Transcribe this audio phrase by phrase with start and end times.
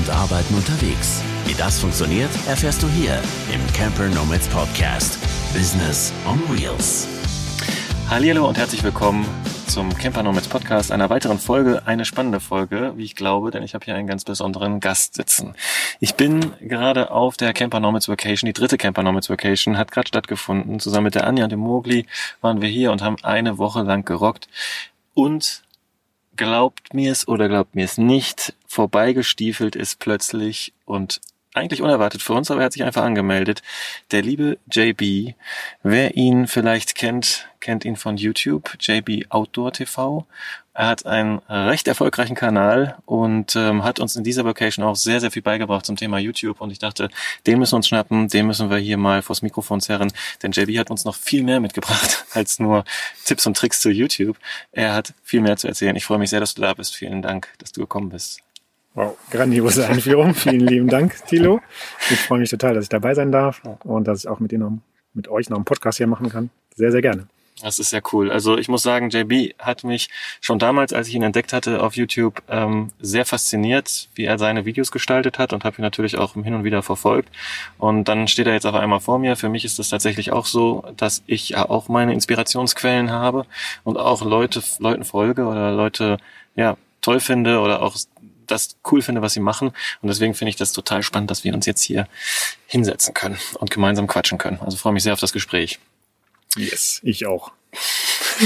[0.00, 1.22] und Arbeiten unterwegs.
[1.44, 3.20] Wie das funktioniert, erfährst du hier
[3.52, 5.18] im Camper Nomads Podcast.
[5.52, 7.06] Business on Wheels.
[8.08, 9.26] Hallo und herzlich willkommen
[9.66, 13.74] zum Camper Nomads Podcast, einer weiteren Folge, eine spannende Folge, wie ich glaube, denn ich
[13.74, 15.54] habe hier einen ganz besonderen Gast sitzen.
[15.98, 20.08] Ich bin gerade auf der Camper Nomads Vacation, die dritte Camper Nomads Vacation hat gerade
[20.08, 20.80] stattgefunden.
[20.80, 22.06] Zusammen mit der Anja und dem Mogli
[22.40, 24.48] waren wir hier und haben eine Woche lang gerockt
[25.12, 25.62] und
[26.36, 31.20] glaubt mir es oder glaubt mir es nicht, vorbeigestiefelt ist plötzlich und
[31.54, 33.62] eigentlich unerwartet für uns, aber er hat sich einfach angemeldet.
[34.12, 35.34] Der liebe JB,
[35.82, 40.24] wer ihn vielleicht kennt, kennt ihn von YouTube, JB Outdoor TV.
[40.72, 45.20] Er hat einen recht erfolgreichen Kanal und ähm, hat uns in dieser Vocation auch sehr,
[45.20, 46.60] sehr viel beigebracht zum Thema YouTube.
[46.60, 47.10] Und ich dachte,
[47.48, 50.12] den müssen wir uns schnappen, den müssen wir hier mal vors Mikrofon zerren.
[50.44, 52.84] Denn JB hat uns noch viel mehr mitgebracht als nur
[53.24, 54.38] Tipps und Tricks zu YouTube.
[54.70, 55.96] Er hat viel mehr zu erzählen.
[55.96, 56.94] Ich freue mich sehr, dass du da bist.
[56.94, 58.40] Vielen Dank, dass du gekommen bist.
[59.00, 60.34] Wow, grandiose Einführung.
[60.34, 61.62] Vielen lieben Dank, Thilo.
[62.10, 64.82] Ich freue mich total, dass ich dabei sein darf und dass ich auch mit, Ihnen,
[65.14, 66.50] mit euch noch einen Podcast hier machen kann.
[66.76, 67.26] Sehr, sehr gerne.
[67.62, 68.30] Das ist sehr cool.
[68.30, 70.10] Also ich muss sagen, JB hat mich
[70.42, 74.66] schon damals, als ich ihn entdeckt hatte auf YouTube, ähm, sehr fasziniert, wie er seine
[74.66, 77.30] Videos gestaltet hat und habe ihn natürlich auch hin und wieder verfolgt.
[77.78, 79.34] Und dann steht er jetzt auf einmal vor mir.
[79.36, 83.46] Für mich ist das tatsächlich auch so, dass ich ja auch meine Inspirationsquellen habe
[83.82, 86.18] und auch Leute, Leuten folge oder Leute
[86.54, 87.96] ja toll finde oder auch
[88.50, 89.68] das cool finde, was sie machen.
[90.02, 92.08] Und deswegen finde ich das total spannend, dass wir uns jetzt hier
[92.66, 94.60] hinsetzen können und gemeinsam quatschen können.
[94.60, 95.78] Also freue mich sehr auf das Gespräch.
[96.56, 97.52] Yes, ich auch.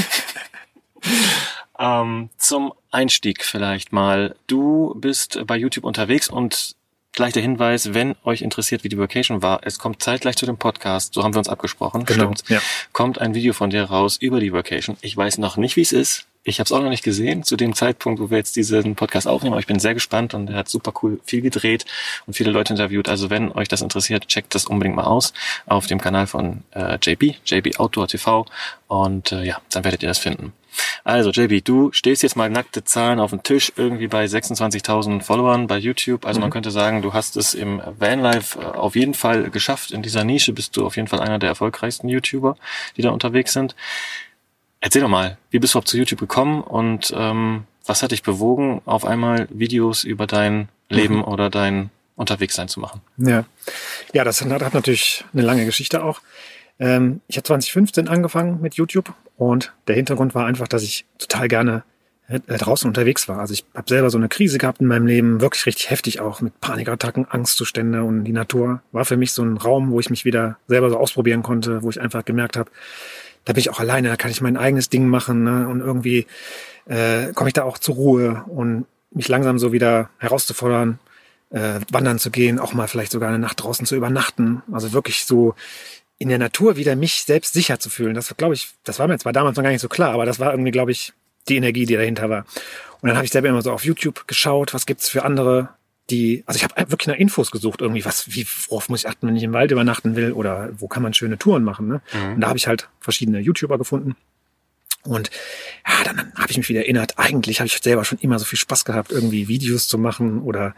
[1.79, 4.37] ähm, zum Einstieg vielleicht mal.
[4.47, 6.77] Du bist bei YouTube unterwegs und
[7.15, 10.59] gleich der Hinweis, wenn euch interessiert, wie die Vacation war, es kommt zeitgleich zu dem
[10.59, 12.61] Podcast, so haben wir uns abgesprochen, genau, stimmt, ja.
[12.93, 14.97] kommt ein Video von dir raus über die Vacation.
[15.01, 16.27] Ich weiß noch nicht, wie es ist.
[16.45, 19.27] Ich habe es auch noch nicht gesehen zu dem Zeitpunkt, wo wir jetzt diesen Podcast
[19.27, 21.87] aufnehmen, aber ich bin sehr gespannt und er hat super cool viel gedreht
[22.27, 23.09] und viele Leute interviewt.
[23.09, 25.33] Also wenn euch das interessiert, checkt das unbedingt mal aus
[25.67, 28.45] auf dem Kanal von äh, JB, JB Outdoor TV
[28.89, 30.53] und äh, ja, dann werdet ihr das finden.
[31.05, 35.67] Also JB, du stehst jetzt mal nackte Zahlen auf dem Tisch, irgendwie bei 26.000 Followern
[35.67, 36.27] bei YouTube.
[36.27, 36.45] Also mhm.
[36.45, 39.93] man könnte sagen, du hast es im Vanlife äh, auf jeden Fall geschafft.
[39.93, 42.57] In dieser Nische bist du auf jeden Fall einer der erfolgreichsten YouTuber,
[42.97, 43.75] die da unterwegs sind.
[44.85, 48.23] Erzähl doch mal, wie bist du überhaupt zu YouTube gekommen und ähm, was hat dich
[48.23, 51.25] bewogen, auf einmal Videos über dein Leben mhm.
[51.25, 53.01] oder dein Unterwegssein zu machen?
[53.17, 53.47] Ja,
[54.13, 56.21] ja, das hat, natürlich eine lange Geschichte auch.
[56.79, 61.49] Ähm, ich habe 2015 angefangen mit YouTube und der Hintergrund war einfach, dass ich total
[61.49, 61.83] gerne
[62.29, 63.39] äh, draußen unterwegs war.
[63.39, 66.43] Also ich habe selber so eine Krise gehabt in meinem Leben, wirklich richtig heftig auch
[66.43, 70.27] mit Panikattacken, Angstzustände und die Natur war für mich so ein Raum, wo ich mich
[70.27, 72.71] wieder selber so ausprobieren konnte, wo ich einfach gemerkt habe,
[73.45, 75.69] da bin ich auch alleine, da kann ich mein eigenes Ding machen ne?
[75.69, 76.27] und irgendwie
[76.87, 80.99] äh, komme ich da auch zur Ruhe und mich langsam so wieder herauszufordern,
[81.51, 84.63] äh, wandern zu gehen, auch mal vielleicht sogar eine Nacht draußen zu übernachten.
[84.73, 85.55] Also wirklich so
[86.19, 88.15] in der Natur wieder mich selbst sicher zu fühlen.
[88.15, 90.41] Das glaube ich, das war mir zwar damals noch gar nicht so klar, aber das
[90.41, 91.13] war irgendwie, glaube ich,
[91.49, 92.47] die Energie, die dahinter war.
[93.01, 95.69] Und dann habe ich selber immer so auf YouTube geschaut, was gibt's für andere
[96.11, 99.27] die, also ich habe wirklich nach Infos gesucht, irgendwie, was, wie, worauf muss ich achten,
[99.27, 101.89] wenn ich im Wald übernachten will oder wo kann man schöne Touren machen.
[101.89, 102.03] Ne?
[102.13, 102.35] Mhm.
[102.35, 104.17] Und da habe ich halt verschiedene YouTuber gefunden.
[105.07, 105.31] Und
[105.87, 108.59] ja, dann, habe ich mich wieder erinnert, eigentlich habe ich selber schon immer so viel
[108.59, 110.75] Spaß gehabt, irgendwie Videos zu machen oder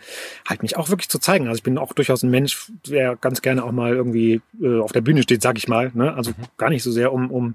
[0.48, 1.46] halt mich auch wirklich zu zeigen.
[1.46, 4.90] Also ich bin auch durchaus ein Mensch, der ganz gerne auch mal irgendwie äh, auf
[4.90, 5.92] der Bühne steht, sag ich mal.
[5.94, 6.12] Ne?
[6.14, 6.44] Also mhm.
[6.56, 7.54] gar nicht so sehr, um, um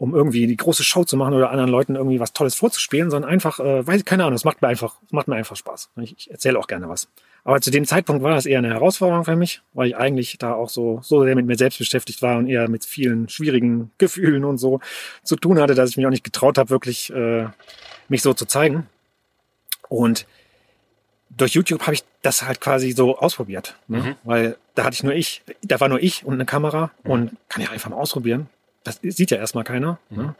[0.00, 3.30] um irgendwie die große Show zu machen oder anderen Leuten irgendwie was Tolles vorzuspielen, sondern
[3.30, 5.90] einfach, äh, weiß ich, keine Ahnung, es macht mir einfach, es macht mir einfach Spaß.
[5.96, 7.08] Ich, ich erzähle auch gerne was.
[7.44, 10.54] Aber zu dem Zeitpunkt war das eher eine Herausforderung für mich, weil ich eigentlich da
[10.54, 14.46] auch so, so sehr mit mir selbst beschäftigt war und eher mit vielen schwierigen Gefühlen
[14.46, 14.80] und so
[15.22, 17.48] zu tun hatte, dass ich mich auch nicht getraut habe, wirklich äh,
[18.08, 18.86] mich so zu zeigen.
[19.90, 20.26] Und
[21.28, 23.98] durch YouTube habe ich das halt quasi so ausprobiert, ne?
[23.98, 24.14] Mhm.
[24.24, 27.10] weil da hatte ich nur ich, da war nur ich und eine Kamera mhm.
[27.10, 28.48] und kann ja einfach mal ausprobieren
[28.84, 29.98] das sieht ja erstmal keiner.
[30.10, 30.16] Mhm.
[30.16, 30.34] Ne?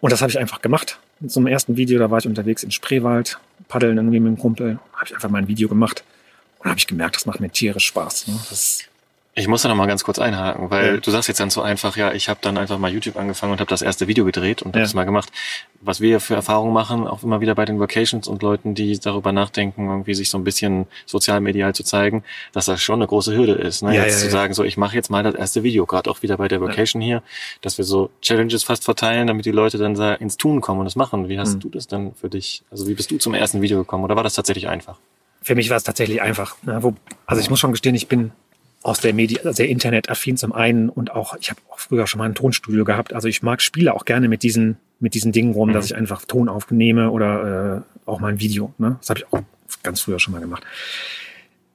[0.00, 0.98] Und das habe ich einfach gemacht.
[1.20, 4.40] In so einem ersten Video, da war ich unterwegs in Spreewald, paddeln irgendwie mit dem
[4.40, 6.04] Kumpel, habe ich einfach mal ein Video gemacht.
[6.58, 8.28] Und habe ich gemerkt, das macht mir tierisch Spaß.
[8.28, 8.38] Ne?
[8.48, 8.84] Das
[9.34, 10.96] ich muss da noch mal ganz kurz einhaken, weil ja.
[10.96, 13.60] du sagst jetzt dann so einfach, ja, ich habe dann einfach mal YouTube angefangen und
[13.60, 14.82] habe das erste Video gedreht und ja.
[14.82, 15.30] das mal gemacht.
[15.80, 19.30] Was wir für Erfahrungen machen, auch immer wieder bei den Vacations und Leuten, die darüber
[19.30, 23.52] nachdenken, irgendwie sich so ein bisschen sozialmedial zu zeigen, dass das schon eine große Hürde
[23.52, 23.82] ist.
[23.82, 23.94] Ne?
[23.94, 26.36] Ja, jetzt zu sagen, so ich mache jetzt mal das erste Video, gerade auch wieder
[26.36, 27.22] bei der Vacation hier,
[27.60, 30.96] dass wir so Challenges fast verteilen, damit die Leute dann ins Tun kommen und das
[30.96, 31.28] machen.
[31.28, 31.60] Wie hast mhm.
[31.60, 32.64] du das denn für dich?
[32.72, 34.98] Also wie bist du zum ersten Video gekommen oder war das tatsächlich einfach?
[35.40, 36.56] Für mich war es tatsächlich einfach.
[36.62, 36.82] Ne?
[36.82, 36.94] Wo,
[37.26, 38.32] also ich muss schon gestehen, ich bin
[38.82, 42.24] aus der Medi sehr internetaffin zum einen und auch, ich habe auch früher schon mal
[42.24, 43.12] ein Tonstudio gehabt.
[43.12, 45.74] Also ich mag Spiele auch gerne mit diesen, mit diesen Dingen rum, mhm.
[45.74, 48.72] dass ich einfach Ton aufnehme oder äh, auch mal ein Video.
[48.78, 48.96] Ne?
[49.00, 49.42] Das habe ich auch
[49.82, 50.64] ganz früher schon mal gemacht.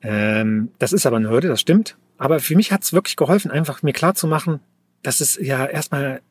[0.01, 1.95] Ähm, das ist aber eine Hürde, das stimmt.
[2.17, 4.59] Aber für mich hat es wirklich geholfen, einfach mir klar zu machen,
[5.03, 6.21] dass es ja erstmal,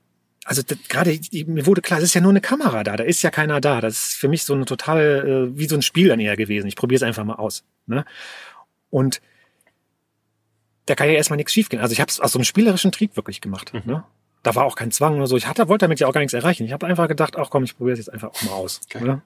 [0.45, 3.31] also gerade mir wurde klar, es ist ja nur eine Kamera da, da ist ja
[3.31, 3.81] keiner da.
[3.81, 6.67] Das ist für mich so eine total, äh, wie so ein Spiel dann eher gewesen.
[6.67, 7.65] Ich probiere es einfach mal aus.
[7.87, 8.05] Ne?
[8.91, 9.21] Und
[10.87, 11.81] da kann ja erstmal nichts schiefgehen.
[11.83, 13.73] Also ich habe es aus so einem spielerischen Trieb wirklich gemacht.
[13.73, 13.83] Mhm.
[13.85, 14.05] Ne?
[14.43, 15.37] Da war auch kein Zwang oder so.
[15.37, 16.65] Ich hatte, wollte damit ja auch gar nichts erreichen.
[16.65, 18.81] Ich habe einfach gedacht, ach komm, ich probiere es jetzt einfach auch mal aus.
[18.87, 19.03] Okay.
[19.05, 19.23] Ne?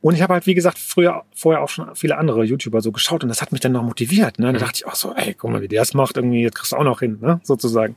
[0.00, 3.22] Und ich habe halt, wie gesagt, früher, vorher auch schon viele andere YouTuber so geschaut
[3.24, 4.38] und das hat mich dann noch motiviert.
[4.38, 4.46] Ne?
[4.46, 4.58] Da Mhm.
[4.58, 6.76] dachte ich auch so, ey, guck mal, wie der das macht, irgendwie, das kriegst du
[6.76, 7.40] auch noch hin, ne?
[7.42, 7.96] sozusagen.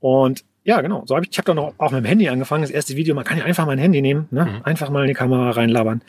[0.00, 2.62] Und ja, genau, so habe ich, ich habe dann auch, auch mit dem Handy angefangen,
[2.62, 4.44] das erste Video, man kann ja einfach mal ein Handy nehmen, ne?
[4.46, 4.60] Mhm.
[4.64, 6.02] einfach mal in die Kamera reinlabern.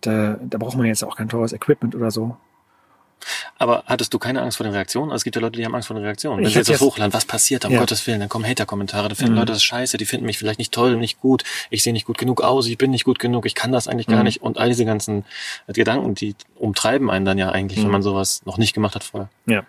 [0.00, 2.36] Da, da braucht man jetzt auch kein teures Equipment oder so.
[3.58, 5.10] Aber hattest du keine Angst vor den Reaktionen?
[5.10, 6.38] Also es gibt ja Leute, die haben Angst vor den Reaktionen.
[6.38, 7.64] Wenn Ich sie jetzt das hochladen, was passiert?
[7.64, 7.80] Um Ja.
[7.80, 9.38] Gottes Willen, dann kommen Hater-Kommentare, da finden Mhm.
[9.38, 12.18] Leute das scheiße, die finden mich vielleicht nicht toll, nicht gut, ich sehe nicht gut
[12.18, 14.24] genug aus, ich bin nicht gut genug, ich kann das eigentlich gar Mhm.
[14.24, 14.42] nicht.
[14.42, 15.24] Und all diese ganzen
[15.66, 17.92] äh, Gedanken, die umtreiben einen dann ja eigentlich, wenn Mhm.
[17.92, 19.28] man sowas noch nicht gemacht hat vorher.
[19.46, 19.64] Ja,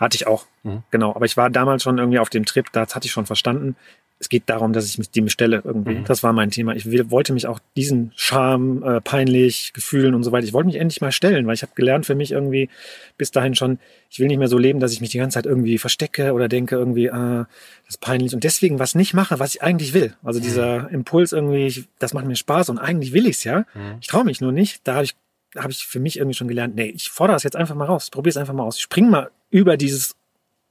[0.00, 0.46] hatte ich auch.
[0.64, 0.82] Mhm.
[0.90, 1.14] Genau.
[1.14, 3.76] Aber ich war damals schon irgendwie auf dem Trip, das hatte ich schon verstanden.
[4.18, 5.96] Es geht darum, dass ich mich dem stelle irgendwie.
[5.96, 6.04] Mhm.
[6.04, 6.74] Das war mein Thema.
[6.74, 10.46] Ich will, wollte mich auch diesen Scham, äh, peinlich, Gefühlen und so weiter.
[10.46, 12.70] Ich wollte mich endlich mal stellen, weil ich habe gelernt für mich irgendwie
[13.18, 13.78] bis dahin schon,
[14.08, 16.48] ich will nicht mehr so leben, dass ich mich die ganze Zeit irgendwie verstecke oder
[16.48, 17.46] denke irgendwie, ah,
[17.84, 18.32] das ist peinlich.
[18.32, 20.14] Und deswegen was nicht mache, was ich eigentlich will.
[20.22, 23.66] Also dieser Impuls irgendwie, ich, das macht mir Spaß und eigentlich will ich's ja.
[23.74, 23.98] Mhm.
[24.00, 24.80] Ich traue mich nur nicht.
[24.84, 25.14] Da habe ich,
[25.52, 27.84] da habe ich für mich irgendwie schon gelernt, nee, ich fordere das jetzt einfach mal
[27.84, 28.08] raus.
[28.08, 28.76] Probiere es einfach mal aus.
[28.76, 30.16] Ich spring mal über dieses,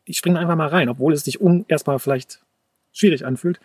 [0.06, 2.40] ich springe einfach mal rein, obwohl es sich um erstmal vielleicht
[2.96, 3.60] schwierig anfühlt.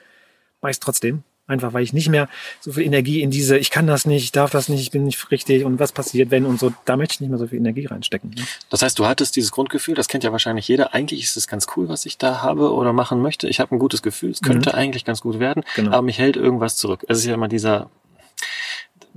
[0.61, 1.23] Mach ich's trotzdem.
[1.47, 2.29] Einfach weil ich nicht mehr
[2.61, 5.03] so viel Energie in diese, ich kann das nicht, ich darf das nicht, ich bin
[5.03, 7.59] nicht richtig und was passiert, wenn und so, da möchte ich nicht mehr so viel
[7.59, 8.31] Energie reinstecken.
[8.31, 8.43] Ne?
[8.69, 10.95] Das heißt, du hattest dieses Grundgefühl, das kennt ja wahrscheinlich jeder.
[10.95, 13.49] Eigentlich ist es ganz cool, was ich da habe oder machen möchte.
[13.49, 15.91] Ich habe ein gutes Gefühl, es könnte eigentlich ganz gut werden, Genau.
[15.91, 17.05] aber mich hält irgendwas zurück.
[17.09, 17.91] Es ist ja immer dieser,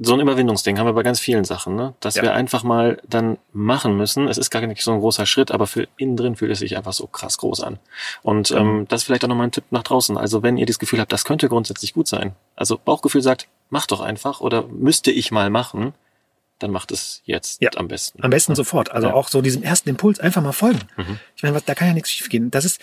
[0.01, 1.93] so ein Überwindungsding haben wir bei ganz vielen Sachen, ne?
[1.99, 2.23] dass Ja.
[2.23, 4.27] wir einfach mal dann machen müssen.
[4.27, 6.75] Es ist gar nicht so ein großer Schritt, aber für innen drin fühlt es sich
[6.77, 7.79] einfach so krass groß an.
[8.23, 8.61] Und Genau.
[8.61, 10.17] ähm, das ist vielleicht auch nochmal ein Tipp nach draußen.
[10.17, 12.33] Also wenn ihr das Gefühl habt, das könnte grundsätzlich gut sein.
[12.55, 15.93] Also Bauchgefühl sagt, mach doch einfach oder müsste ich mal machen,
[16.59, 17.69] dann macht es jetzt Ja.
[17.75, 18.23] am besten.
[18.23, 18.91] Am besten sofort.
[18.91, 19.13] Also Ja.
[19.13, 20.79] auch so diesem ersten Impuls einfach mal folgen.
[20.97, 21.19] Mhm.
[21.35, 22.49] Ich meine, was- da kann ja nichts schiefgehen.
[22.51, 22.79] Das ist,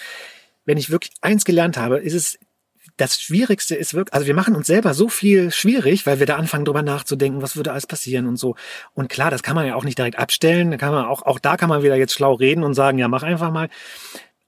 [0.67, 2.39] wenn ich wirklich eins gelernt habe, ist es,
[2.97, 6.37] das Schwierigste ist wirklich, also wir machen uns selber so viel schwierig, weil wir da
[6.37, 8.57] anfangen drüber nachzudenken, was würde alles passieren und so.
[8.95, 10.71] Und klar, das kann man ja auch nicht direkt abstellen.
[10.71, 13.09] Da kann man auch, auch da kann man wieder jetzt schlau reden und sagen, ja,
[13.09, 13.69] mach einfach mal.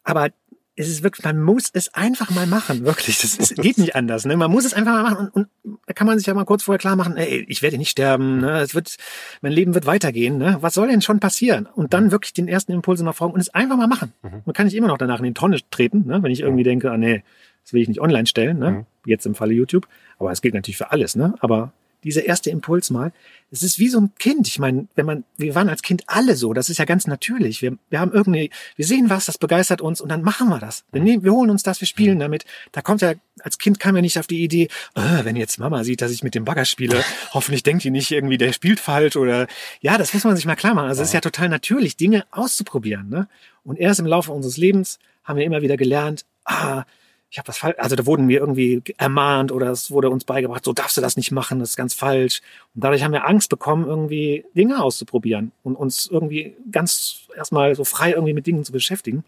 [0.05, 0.31] Aber
[0.75, 3.21] es ist wirklich, man muss es einfach mal machen, wirklich.
[3.21, 4.25] Das ist, geht nicht anders.
[4.25, 4.37] Ne?
[4.37, 6.63] Man muss es einfach mal machen und, und da kann man sich ja mal kurz
[6.63, 8.61] vorher klar machen, ey, ich werde nicht sterben, ne?
[8.61, 8.97] es wird,
[9.43, 10.39] mein Leben wird weitergehen.
[10.39, 10.57] Ne?
[10.61, 11.67] Was soll denn schon passieren?
[11.67, 14.15] Und dann wirklich den ersten Impuls mal folgen und es einfach mal machen.
[14.23, 14.43] Mhm.
[14.47, 16.23] Man kann nicht immer noch danach in die Tonne treten, ne?
[16.23, 17.23] wenn ich irgendwie denke, ah nee,
[17.65, 18.71] das will ich nicht online stellen, ne?
[18.71, 18.87] Mhm.
[19.07, 19.87] jetzt im Falle YouTube.
[20.19, 21.17] Aber es gilt natürlich für alles.
[21.17, 21.35] Ne?
[21.41, 21.73] Aber
[22.05, 23.13] dieser erste Impuls mal,
[23.51, 24.49] es ist wie so ein Kind.
[24.49, 27.63] Ich meine, wenn man, wir waren als Kind alle so, das ist ja ganz natürlich.
[27.63, 30.85] Wir, wir haben irgendwie, wir sehen was, das begeistert uns und dann machen wir das.
[30.91, 32.45] Wir, nehmen, wir holen uns das, wir spielen damit.
[32.73, 35.85] Da kommt ja, als Kind kam ja nicht auf die Idee, äh, wenn jetzt Mama
[35.85, 39.17] sieht, dass ich mit dem Bagger spiele, hoffentlich denkt die nicht irgendwie, der spielt falsch
[39.17, 39.47] oder,
[39.81, 40.89] ja, das muss man sich mal klar machen.
[40.89, 43.09] Also es ist ja total natürlich, Dinge auszuprobieren.
[43.09, 43.29] Ne?
[43.65, 46.85] Und erst im Laufe unseres Lebens haben wir immer wieder gelernt, ah,
[47.33, 50.63] ich habe was falsch, also da wurden wir irgendwie ermahnt oder es wurde uns beigebracht,
[50.67, 52.43] so darfst du das nicht machen, das ist ganz falsch.
[52.75, 57.85] Und dadurch haben wir Angst bekommen, irgendwie Dinge auszuprobieren und uns irgendwie ganz erstmal so
[57.85, 59.25] frei irgendwie mit Dingen zu beschäftigen.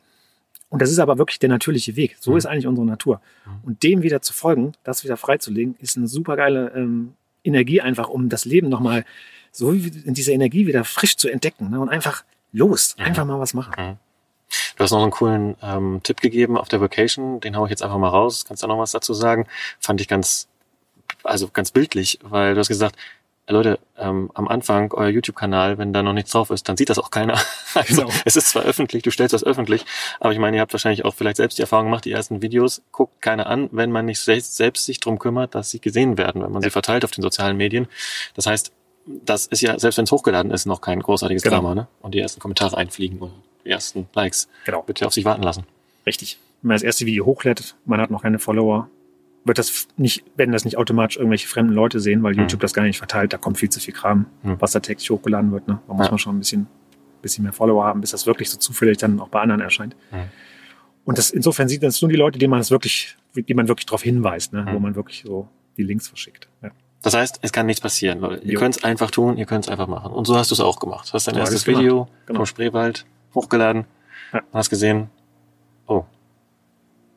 [0.69, 2.17] Und das ist aber wirklich der natürliche Weg.
[2.21, 2.37] So Mhm.
[2.37, 3.23] ist eigentlich unsere Natur.
[3.64, 8.09] Und dem wieder zu folgen, das wieder freizulegen, ist eine super geile ähm, Energie einfach,
[8.11, 9.07] um das Leben nochmal
[9.50, 11.81] so wie in dieser Energie wieder frisch zu entdecken ne?
[11.81, 13.05] und einfach los, Mhm.
[13.05, 13.99] einfach mal was machen.
[14.76, 17.83] Du hast noch einen coolen ähm, Tipp gegeben auf der Vacation, den hau ich jetzt
[17.83, 18.45] einfach mal raus.
[18.47, 19.47] Kannst du noch was dazu sagen?
[19.78, 20.49] Fand ich ganz,
[21.23, 22.97] also ganz bildlich, weil du hast gesagt,
[23.47, 26.99] Leute, ähm, am Anfang euer YouTube-Kanal, wenn da noch nichts drauf ist, dann sieht das
[26.99, 27.38] auch keiner.
[27.75, 28.14] Also Genau.
[28.25, 29.85] es ist zwar öffentlich, du stellst das öffentlich,
[30.21, 32.83] aber ich meine, ihr habt wahrscheinlich auch vielleicht selbst die Erfahrung gemacht, die ersten Videos
[32.93, 36.40] guckt keiner an, wenn man nicht selbst, selbst sich drum kümmert, dass sie gesehen werden,
[36.43, 37.88] wenn man sie verteilt auf den sozialen Medien.
[38.35, 38.71] Das heißt,
[39.07, 41.57] das ist ja, selbst wenn es hochgeladen ist, noch kein großartiges Genau.
[41.57, 41.88] Drama, ne?
[42.00, 43.33] Und die ersten Kommentare einfliegen oder
[43.64, 44.49] ersten Likes.
[44.64, 44.83] Genau.
[44.83, 45.64] Bitte auf sich warten lassen.
[46.06, 46.38] Richtig.
[46.62, 48.88] Wenn man das erste Video hochlädt, man hat noch keine Follower,
[49.44, 52.40] wird das nicht, wenn das nicht automatisch irgendwelche fremden Leute sehen, weil Mhm.
[52.40, 54.56] YouTube das gar nicht verteilt, da kommt viel zu viel Kram, Mhm.
[54.61, 55.68] was da täglich hochgeladen wird.
[55.68, 55.80] Ne?
[55.87, 56.12] Da muss Ja.
[56.12, 56.66] man schon ein bisschen,
[57.21, 59.94] bisschen mehr Follower haben, bis das wirklich so zufällig dann auch bei anderen erscheint.
[60.12, 60.25] Mhm.
[61.04, 63.85] Und das, insofern sieht das nur die Leute, die man es wirklich, die man wirklich
[63.87, 64.64] darauf hinweist, ne?
[64.71, 64.83] wo Mhm.
[64.83, 66.49] man wirklich so die Links verschickt.
[66.62, 66.71] Ja.
[67.02, 68.42] Das heißt, es kann nichts passieren, Leute.
[68.47, 70.11] Ihr könnt es einfach tun, ihr könnt es einfach machen.
[70.12, 71.09] Und so hast du es auch gemacht.
[71.11, 71.66] Du hast dein So erstes.
[71.66, 72.38] Video Genau.
[72.38, 73.04] vom Spreewald
[73.35, 73.85] hochgeladen
[74.33, 74.41] Ja.
[74.41, 75.11] und hast gesehen,
[75.87, 76.05] oh,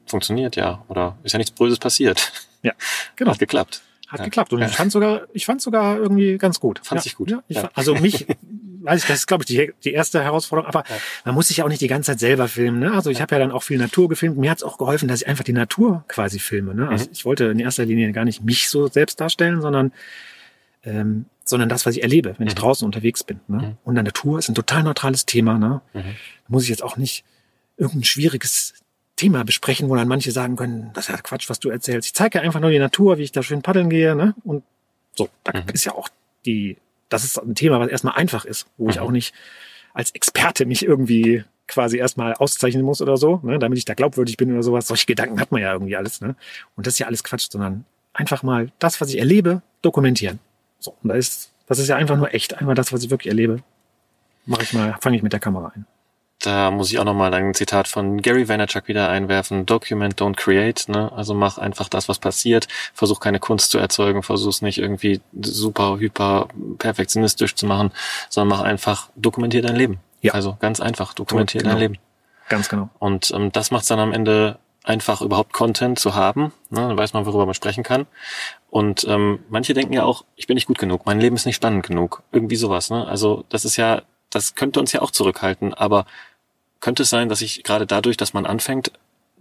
[0.06, 0.84] funktioniert ja.
[0.88, 2.32] Oder ist ja nichts Böses passiert.
[2.64, 2.74] Ja,
[3.16, 3.32] genau.
[3.32, 3.84] Hat geklappt.
[4.08, 4.26] Hat Ja.
[4.26, 4.52] geklappt.
[4.52, 4.68] Und Ja.
[4.68, 6.80] ich fand sogar, ich fand sogar irgendwie ganz gut.
[6.84, 7.04] Fand ja.
[7.04, 7.30] sich gut.
[7.30, 7.62] Ja, ich Ja.
[7.62, 8.26] Fand, also mich
[8.88, 10.68] weiß ich, das ist, glaube ich, die, die erste Herausforderung.
[10.68, 10.96] Aber ja.
[11.26, 12.80] man muss sich ja auch nicht die ganze Zeit selber filmen.
[12.80, 12.94] Ne?
[12.94, 14.38] Also ich habe ja dann auch viel Natur gefilmt.
[14.38, 16.74] Mir hat es auch geholfen, dass ich einfach die Natur quasi filme.
[16.74, 16.88] Ne?
[16.88, 17.12] Also mhm.
[17.14, 19.92] ich wollte in erster Linie gar nicht mich so selbst darstellen, sondern
[20.84, 22.60] ähm, sondern das, was ich erlebe, wenn ich mhm.
[22.60, 23.39] draußen unterwegs bin.
[23.48, 23.58] Ne?
[23.58, 23.77] Mhm.
[23.84, 25.58] Und der Natur ist ein total neutrales Thema.
[25.58, 25.82] Ne?
[25.94, 26.00] Mhm.
[26.01, 27.24] Da muss ich jetzt auch nicht
[27.77, 28.74] irgendein schwieriges
[29.16, 32.08] Thema besprechen, wo dann manche sagen können, das ist ja Quatsch, was du erzählst.
[32.08, 34.16] Ich zeige ja einfach nur die Natur, wie ich da schön paddeln gehe.
[34.16, 34.36] Ne?
[34.44, 34.63] Und
[35.16, 35.70] so, da mhm.
[35.74, 36.10] ist ja auch
[36.46, 36.77] die,
[37.10, 39.01] das ist ein Thema, was erstmal einfach ist, wo ich mhm.
[39.01, 39.34] auch nicht
[39.94, 44.38] als Experte mich irgendwie quasi erstmal auszeichnen muss oder so, ne, damit ich da glaubwürdig
[44.38, 44.88] bin oder sowas.
[44.88, 46.22] Solche Gedanken hat man ja irgendwie alles.
[46.22, 46.36] Ne?
[46.75, 50.39] Und das ist ja alles Quatsch, sondern einfach mal das, was ich erlebe, dokumentieren.
[50.80, 52.58] So, und da ist, das ist ja einfach nur echt.
[52.58, 53.62] Einmal das, was ich wirklich erlebe,
[54.46, 55.86] mache ich mal, fange ich mit der Kamera ein.
[56.40, 59.66] Da muss ich auch nochmal ein Zitat von Gary Vaynerchuk wieder einwerfen.
[59.66, 60.88] Document, don't create.
[60.88, 61.12] Ne?
[61.12, 62.68] Also mach einfach das, was passiert.
[62.94, 64.22] Versuch keine Kunst zu erzeugen.
[64.22, 67.92] Versuch es nicht irgendwie super, hyper perfektionistisch zu machen,
[68.30, 70.00] sondern mach einfach, dokumentier dein Leben.
[70.22, 70.34] Ja.
[70.34, 71.74] Also ganz einfach, dokumentier genau.
[71.74, 71.98] dein Leben.
[72.50, 72.90] Ganz genau.
[73.00, 76.53] Und ähm, das macht es dann am Ende einfach überhaupt Content zu haben.
[76.70, 76.79] Ne?
[76.82, 78.08] Dann weiß man, worüber man sprechen kann.
[78.70, 81.56] Und ähm, manche denken ja auch, ich bin nicht gut genug, mein Leben ist nicht
[81.56, 82.24] spannend genug.
[82.32, 82.89] Irgendwie sowas.
[82.89, 83.06] Ne?
[83.06, 85.74] Also das ist ja, das könnte uns ja auch zurückhalten.
[85.74, 86.06] Aber
[86.79, 88.91] könnte es sein, dass sich gerade dadurch, dass man anfängt,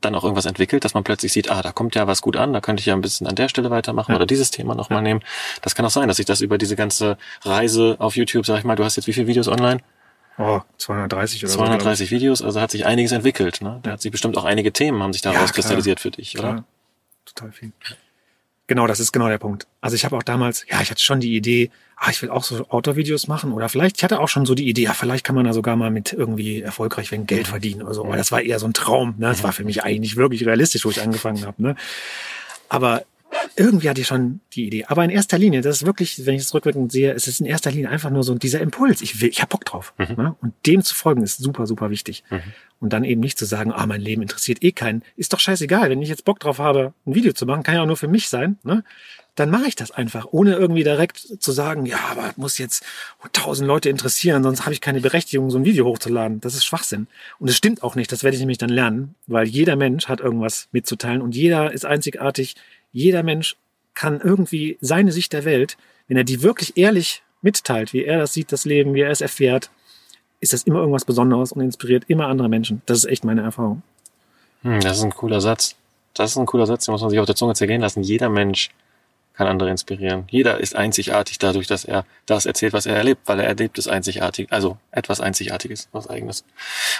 [0.01, 2.53] dann auch irgendwas entwickelt, dass man plötzlich sieht, ah, da kommt ja was gut an,
[2.53, 4.17] da könnte ich ja ein bisschen an der Stelle weitermachen ja.
[4.17, 5.03] oder dieses Thema nochmal ja.
[5.03, 5.21] nehmen.
[5.63, 8.65] Das kann auch sein, dass sich das über diese ganze Reise auf YouTube, sag ich
[8.65, 9.81] mal, du hast jetzt wie viele Videos online?
[10.39, 13.63] Oh, 230 oder 230 so, Videos, also hat sich einiges entwickelt.
[13.63, 13.81] Ne?
[13.83, 16.49] Da hat sich bestimmt auch einige Themen haben sich daraus ja, kristallisiert für dich, oder?
[16.49, 16.65] Klar.
[17.25, 17.73] Total viel.
[18.67, 19.67] Genau, das ist genau der Punkt.
[19.81, 22.43] Also ich habe auch damals, ja, ich hatte schon die Idee, ah, ich will auch
[22.43, 25.37] so Outdoor-Videos machen oder vielleicht, ich hatte auch schon so die Idee, ja, vielleicht kann
[25.37, 28.05] man da sogar mal mit irgendwie erfolgreich wenn Geld verdienen oder so.
[28.05, 29.15] Aber das war eher so ein Traum.
[29.19, 29.29] Ne?
[29.29, 31.63] Das war für mich eigentlich nicht wirklich realistisch, wo ich angefangen habe.
[31.63, 31.77] Ne?
[32.69, 33.05] Aber
[33.57, 34.85] irgendwie hatte ich schon die Idee.
[34.87, 37.47] Aber in erster Linie, das ist wirklich, wenn ich es rückwirkend sehe, es ist in
[37.47, 39.03] erster Linie einfach nur so dieser Impuls.
[39.03, 39.95] Ich will, ich habe Bock drauf.
[39.99, 40.15] Mhm.
[40.17, 40.37] Ne?
[40.41, 42.25] Und dem zu folgen ist super, super wichtig.
[42.31, 42.43] Mhm.
[42.81, 45.03] Und dann eben nicht zu sagen, ah, mein Leben interessiert eh keinen.
[45.17, 45.91] Ist doch scheißegal.
[45.91, 48.09] Wenn ich jetzt Bock drauf habe, ein Video zu machen, kann ja auch nur für
[48.09, 48.59] mich sein.
[48.65, 48.85] Ne?
[49.37, 52.85] Dann mache ich das einfach, ohne irgendwie direkt zu sagen, ja, aber muss jetzt
[53.35, 56.41] tausend Leute interessieren, sonst habe ich keine Berechtigung, so ein Video hochzuladen.
[56.41, 57.07] Das ist Schwachsinn.
[57.39, 58.11] Und es stimmt auch nicht.
[58.11, 61.85] Das werde ich nämlich dann lernen, weil jeder Mensch hat irgendwas mitzuteilen und jeder ist
[61.85, 62.57] einzigartig
[62.93, 63.57] jeder Mensch
[63.95, 65.77] kann irgendwie seine Sicht der Welt,
[66.09, 69.21] wenn er die wirklich ehrlich mitteilt, wie er das sieht, das Leben, wie er es
[69.21, 69.71] erfährt,
[70.41, 72.83] ist das immer irgendwas Besonderes und inspiriert immer andere Menschen.
[72.87, 73.83] Das ist echt meine Erfahrung.
[74.63, 75.77] Hm, das ist ein cooler Satz.
[76.15, 78.03] Das ist ein cooler Satz, den muss man sich auf der Zunge zergehen lassen.
[78.03, 78.71] Jeder Mensch
[79.37, 80.25] kann andere inspirieren.
[80.31, 83.87] Jeder ist einzigartig dadurch, dass er das erzählt, was er erlebt, weil er erlebt es
[83.87, 86.45] einzigartig, also etwas Einzigartiges, was Eigenes.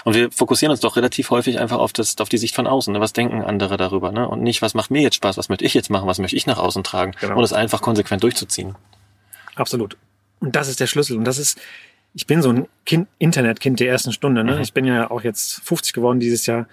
[0.03, 2.93] Und wir fokussieren uns doch relativ häufig einfach auf das, auf die Sicht von außen.
[2.93, 2.99] Ne?
[2.99, 4.11] Was denken andere darüber?
[4.11, 4.27] Ne?
[4.27, 6.45] Und nicht, was macht mir jetzt Spaß, was möchte ich jetzt machen, was möchte ich
[6.45, 7.13] nach außen tragen?
[7.19, 7.37] Genau.
[7.37, 8.75] Und es einfach konsequent durchzuziehen.
[9.55, 9.97] Absolut.
[10.39, 11.17] Und das ist der Schlüssel.
[11.17, 11.59] Und das ist,
[12.13, 14.43] ich bin so ein kind, Internetkind der ersten Stunde.
[14.43, 14.57] Ne?
[14.57, 14.61] Mhm.
[14.61, 16.67] Ich bin ja auch jetzt 50 geworden dieses Jahr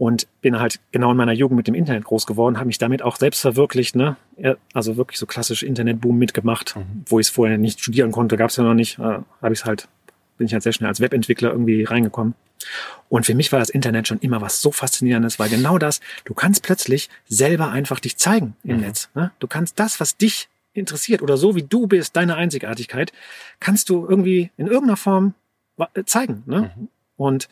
[0.00, 3.02] und bin halt genau in meiner Jugend mit dem Internet groß geworden, habe mich damit
[3.02, 4.16] auch selbst verwirklicht, ne?
[4.72, 7.04] Also wirklich so klassisch Internetboom mitgemacht, mhm.
[7.04, 9.66] wo ich es vorher nicht studieren konnte, gab es ja noch nicht, äh, habe ich
[9.66, 9.88] halt,
[10.38, 12.32] bin ich halt sehr schnell als Webentwickler irgendwie reingekommen.
[13.10, 16.32] Und für mich war das Internet schon immer was so faszinierendes, weil genau das, du
[16.32, 18.84] kannst plötzlich selber einfach dich zeigen im mhm.
[18.84, 19.10] Netz.
[19.14, 19.32] Ne?
[19.38, 23.12] Du kannst das, was dich interessiert oder so wie du bist, deine Einzigartigkeit,
[23.58, 25.34] kannst du irgendwie in irgendeiner Form
[26.06, 26.42] zeigen.
[26.46, 26.72] Ne?
[26.74, 26.88] Mhm.
[27.16, 27.48] Und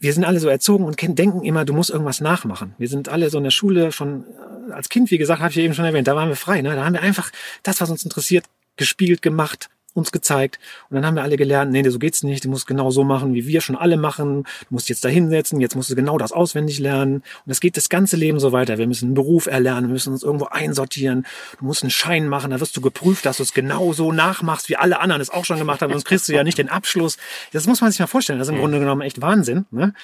[0.00, 2.74] wir sind alle so erzogen und denken immer, du musst irgendwas nachmachen.
[2.78, 4.24] Wir sind alle so in der Schule schon
[4.68, 6.60] äh, als Kind, wie gesagt, habe ich eben schon erwähnt, da waren wir frei.
[6.60, 6.74] Ne?
[6.74, 7.30] Da haben wir einfach
[7.62, 10.58] das, was uns interessiert, gespielt, gemacht, uns gezeigt.
[10.90, 12.44] Und dann haben wir alle gelernt, nee, so geht's nicht.
[12.44, 14.42] Du musst genau so machen, wie wir schon alle machen.
[14.42, 17.16] Du musst jetzt da hinsetzen, jetzt musst du genau das auswendig lernen.
[17.16, 18.78] Und das geht das ganze Leben so weiter.
[18.78, 21.26] Wir müssen einen Beruf erlernen, wir müssen uns irgendwo einsortieren.
[21.58, 24.68] Du musst einen Schein machen, da wirst du geprüft, dass du es genau so nachmachst,
[24.68, 25.92] wie alle anderen es auch schon gemacht haben.
[25.92, 27.16] Sonst kriegst du ja nicht den Abschluss.
[27.52, 28.38] Das muss man sich mal vorstellen.
[28.38, 29.66] Das ist im Grunde genommen echt Wahnsinn.
[29.70, 29.94] Ne?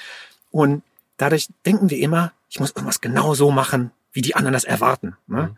[0.50, 0.82] Und
[1.18, 5.16] dadurch denken wir immer, ich muss irgendwas genau so machen, wie die anderen das erwarten.
[5.26, 5.56] Ne?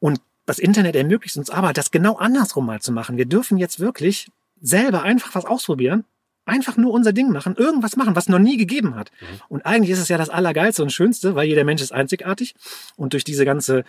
[0.00, 3.16] Und das Internet ermöglicht uns aber, das genau andersrum mal zu machen.
[3.16, 4.28] Wir dürfen jetzt wirklich
[4.60, 6.04] selber einfach was ausprobieren,
[6.46, 9.10] einfach nur unser Ding machen, irgendwas machen, was noch nie gegeben hat.
[9.20, 9.26] Mhm.
[9.48, 12.54] Und eigentlich ist es ja das Allergeilste und Schönste, weil jeder Mensch ist einzigartig
[12.96, 13.84] und durch diese ganze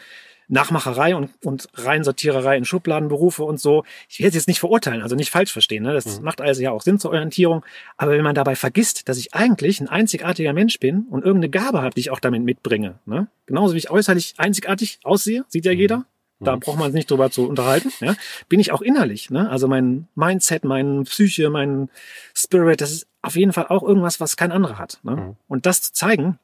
[0.50, 3.84] Nachmacherei und, und Reinsortiererei in Schubladenberufe und so.
[4.08, 5.84] Ich will es jetzt nicht verurteilen, also nicht falsch verstehen.
[5.84, 5.94] Ne?
[5.94, 6.26] Das mhm.
[6.26, 7.66] macht also ja auch Sinn zur Orientierung.
[7.98, 11.82] Aber wenn man dabei vergisst, dass ich eigentlich ein einzigartiger Mensch bin und irgendeine Gabe
[11.82, 13.28] habe, die ich auch damit mitbringe, ne?
[13.46, 15.80] genauso wie ich äußerlich einzigartig aussehe, sieht ja mhm.
[15.80, 16.06] jeder,
[16.40, 16.60] da mhm.
[16.60, 17.92] braucht man sich nicht drüber zu unterhalten.
[18.00, 18.16] Ja?
[18.50, 19.30] Bin ich auch innerlich.
[19.30, 19.50] Ne?
[19.50, 21.90] Also mein Mindset, mein Psyche, mein
[22.34, 25.00] Spirit, das ist auf jeden Fall auch irgendwas, was kein anderer hat.
[25.04, 25.16] Ne?
[25.16, 25.36] Mhm.
[25.48, 26.38] Und das zu zeigen,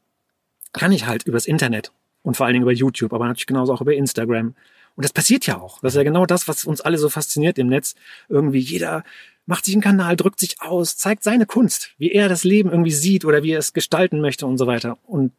[0.72, 1.92] kann ich halt übers Internet
[2.24, 4.56] und vor allen Dingen über YouTube, aber natürlich genauso auch über Instagram
[4.96, 5.80] Und das passiert ja auch.
[5.82, 7.94] Das ist ja genau das, was uns alle so fasziniert im Netz.
[8.30, 9.04] Irgendwie jeder
[9.46, 12.92] macht sich einen Kanal, drückt sich aus, zeigt seine Kunst, wie er das Leben irgendwie
[12.92, 14.98] sieht oder wie er es gestalten möchte und so weiter.
[15.04, 15.34] Und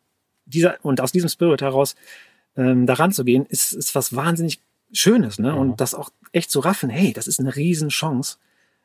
[0.47, 1.97] dieser, und aus diesem Spirit heraus
[2.57, 4.61] ähm, daran zu gehen, ist, ist was wahnsinnig
[4.93, 5.53] Schönes, ne?
[5.53, 5.59] Mhm.
[5.59, 8.37] Und das auch echt zu raffen, hey, das ist eine Riesenchance,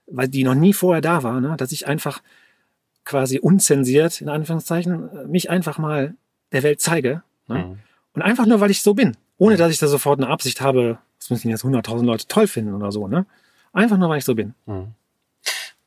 [0.08, 1.56] weil die noch nie vorher da war, ne?
[1.58, 2.22] Dass ich einfach
[3.06, 6.16] quasi unzensiert, in Anführungszeichen, mich einfach mal
[6.52, 7.24] der Welt zeige.
[7.48, 7.58] Ne?
[7.58, 7.80] Mhm.
[8.14, 9.18] Und einfach nur, weil ich so bin.
[9.38, 12.74] Ohne dass ich da sofort eine Absicht habe, das müssen jetzt 100.000 Leute toll finden
[12.74, 13.26] oder so, ne?
[13.72, 14.54] Einfach nur, weil ich so bin.
[14.66, 14.94] Mhm.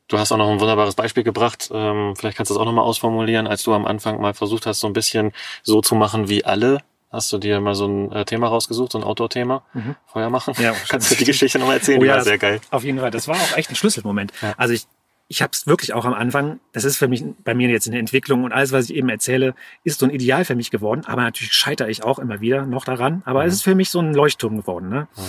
[0.07, 1.69] Du hast auch noch ein wunderbares Beispiel gebracht.
[1.73, 4.79] Ähm, vielleicht kannst du das auch nochmal ausformulieren, als du am Anfang mal versucht hast,
[4.79, 5.31] so ein bisschen
[5.63, 6.79] so zu machen wie alle.
[7.13, 9.61] Hast du dir mal so ein äh, Thema rausgesucht, so ein Outdoor-Thema?
[9.75, 9.95] Mhm.
[10.07, 10.55] Feuer machen?
[10.57, 12.01] Ja, Kannst du die Geschichte nochmal erzählen?
[12.01, 12.59] Oh, ja, sehr geil.
[12.71, 13.11] Auf jeden Fall.
[13.11, 14.33] Das war auch echt ein Schlüsselmoment.
[14.41, 14.55] Ja.
[14.57, 14.87] Also ich,
[15.27, 17.91] ich habe es wirklich auch am Anfang, das ist für mich bei mir jetzt in
[17.91, 19.53] der Entwicklung und alles, was ich eben erzähle,
[19.83, 21.03] ist so ein Ideal für mich geworden.
[21.05, 23.21] Aber natürlich scheitere ich auch immer wieder noch daran.
[23.25, 23.47] Aber mhm.
[23.47, 24.89] es ist für mich so ein Leuchtturm geworden.
[24.89, 25.07] Ne?
[25.15, 25.21] Mhm.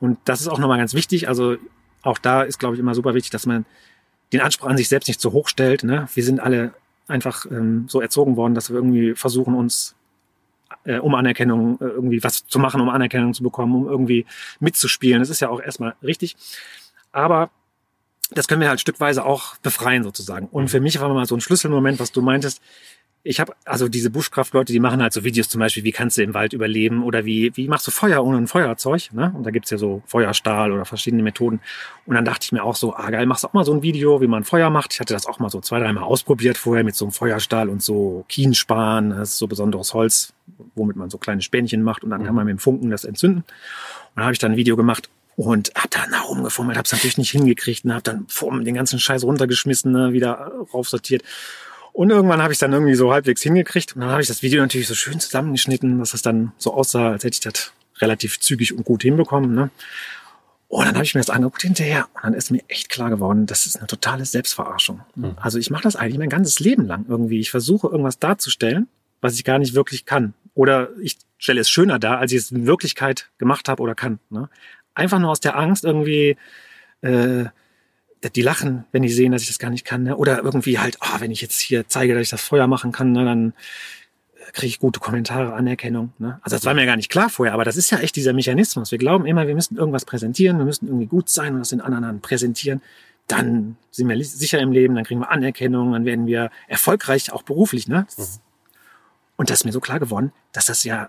[0.00, 1.28] Und das ist auch nochmal ganz wichtig.
[1.28, 1.56] Also
[2.02, 3.64] auch da ist, glaube ich, immer super wichtig, dass man
[4.34, 5.82] den Anspruch an sich selbst nicht zu hoch stellt.
[5.82, 6.08] Ne?
[6.12, 6.74] Wir sind alle
[7.08, 9.94] einfach ähm, so erzogen worden, dass wir irgendwie versuchen, uns
[10.84, 14.26] äh, um Anerkennung äh, irgendwie was zu machen, um Anerkennung zu bekommen, um irgendwie
[14.60, 15.20] mitzuspielen.
[15.20, 16.36] Das ist ja auch erstmal richtig.
[17.12, 17.50] Aber
[18.30, 20.48] das können wir halt stückweise auch befreien sozusagen.
[20.48, 22.62] Und für mich war mal so ein Schlüsselmoment, was du meintest,
[23.24, 26.22] ich habe also diese Buschkraftleute, die machen halt so Videos zum Beispiel, wie kannst du
[26.22, 29.32] im Wald überleben oder wie, wie machst du Feuer ohne ein Feuerzeug, ne?
[29.36, 31.60] Und da gibt's ja so Feuerstahl oder verschiedene Methoden.
[32.04, 33.82] Und dann dachte ich mir auch so, ah geil, machst du auch mal so ein
[33.82, 34.94] Video, wie man Feuer macht.
[34.94, 37.80] Ich hatte das auch mal so zwei, dreimal ausprobiert vorher mit so einem Feuerstahl und
[37.80, 40.32] so Kienspan, das ist so besonderes Holz,
[40.74, 43.42] womit man so kleine Spänchen macht und dann kann man mit dem Funken das entzünden.
[43.42, 47.18] Und dann habe ich dann ein Video gemacht und hab da nach rumgefummelt, hab's natürlich
[47.18, 48.26] nicht hingekriegt und hab dann
[48.64, 51.22] den ganzen Scheiß runtergeschmissen, ne, wieder raufsortiert.
[51.92, 53.94] Und irgendwann habe ich dann irgendwie so halbwegs hingekriegt.
[53.94, 57.10] Und dann habe ich das Video natürlich so schön zusammengeschnitten, dass es dann so aussah,
[57.10, 59.54] als hätte ich das relativ zügig und gut hinbekommen.
[59.54, 59.70] Ne?
[60.68, 63.44] Und dann habe ich mir das angeguckt hinterher und dann ist mir echt klar geworden,
[63.44, 65.02] das ist eine totale Selbstverarschung.
[65.16, 65.36] Mhm.
[65.36, 67.40] Also ich mache das eigentlich mein ganzes Leben lang irgendwie.
[67.40, 68.88] Ich versuche irgendwas darzustellen,
[69.20, 70.32] was ich gar nicht wirklich kann.
[70.54, 74.18] Oder ich stelle es schöner dar, als ich es in Wirklichkeit gemacht habe oder kann.
[74.30, 74.48] Ne?
[74.94, 76.36] Einfach nur aus der Angst irgendwie
[77.02, 77.44] äh,
[78.30, 80.04] die lachen, wenn die sehen, dass ich das gar nicht kann.
[80.04, 80.16] Ne?
[80.16, 83.12] Oder irgendwie halt, oh, wenn ich jetzt hier zeige, dass ich das Feuer machen kann,
[83.12, 83.52] ne, dann
[84.34, 86.12] äh, kriege ich gute Kommentare, Anerkennung.
[86.18, 86.38] Ne?
[86.42, 88.92] Also das war mir gar nicht klar vorher, aber das ist ja echt dieser Mechanismus.
[88.92, 91.80] Wir glauben immer, wir müssen irgendwas präsentieren, wir müssen irgendwie gut sein und das den
[91.80, 92.80] anderen präsentieren.
[93.26, 97.42] Dann sind wir sicher im Leben, dann kriegen wir Anerkennung, dann werden wir erfolgreich, auch
[97.42, 97.88] beruflich.
[97.88, 98.06] Ne?
[98.16, 98.24] Mhm.
[99.36, 101.08] Und das ist mir so klar geworden, dass das ja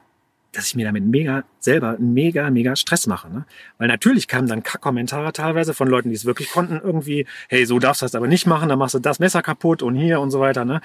[0.54, 3.30] dass ich mir damit mega selber mega, mega Stress mache.
[3.30, 3.46] Ne?
[3.78, 7.80] Weil natürlich kamen dann Kack-Kommentare teilweise von Leuten, die es wirklich konnten, irgendwie, hey, so
[7.80, 10.32] darfst du das aber nicht machen, dann machst du das Messer kaputt und hier und
[10.32, 10.64] so weiter.
[10.64, 10.82] Ne?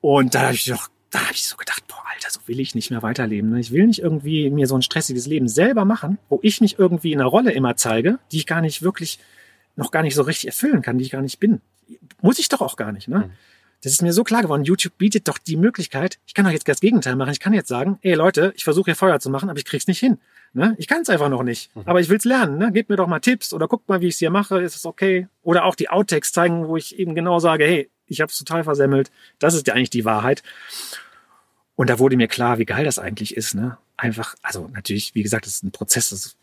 [0.00, 2.74] Und da habe ich doch, da habe ich so gedacht, boah, Alter, so will ich
[2.74, 3.50] nicht mehr weiterleben.
[3.50, 3.60] Ne?
[3.60, 7.14] Ich will nicht irgendwie mir so ein stressiges Leben selber machen, wo ich nicht irgendwie
[7.14, 9.18] eine Rolle immer zeige, die ich gar nicht wirklich,
[9.76, 11.60] noch gar nicht so richtig erfüllen kann, die ich gar nicht bin.
[12.22, 13.08] Muss ich doch auch gar nicht.
[13.08, 13.18] Ne?
[13.18, 13.30] Mhm.
[13.82, 14.64] Das ist mir so klar geworden.
[14.64, 17.32] YouTube bietet doch die Möglichkeit, ich kann doch jetzt das Gegenteil machen.
[17.32, 19.86] Ich kann jetzt sagen, ey Leute, ich versuche hier Feuer zu machen, aber ich krieg's
[19.88, 20.18] nicht hin.
[20.54, 20.74] Ne?
[20.78, 21.74] Ich kann es einfach noch nicht.
[21.74, 21.82] Mhm.
[21.86, 22.58] Aber ich will's lernen.
[22.58, 22.72] Ne?
[22.72, 24.60] Gebt mir doch mal Tipps oder guckt mal, wie ich es hier mache.
[24.60, 25.26] Ist es okay?
[25.42, 28.62] Oder auch die Outtakes zeigen, wo ich eben genau sage, hey, ich habe es total
[28.62, 29.10] versemmelt.
[29.38, 30.42] Das ist ja eigentlich die Wahrheit.
[31.74, 33.54] Und da wurde mir klar, wie geil das eigentlich ist.
[33.54, 33.78] Ne?
[33.96, 36.10] Einfach, also natürlich, wie gesagt, das ist ein Prozess.
[36.10, 36.36] Das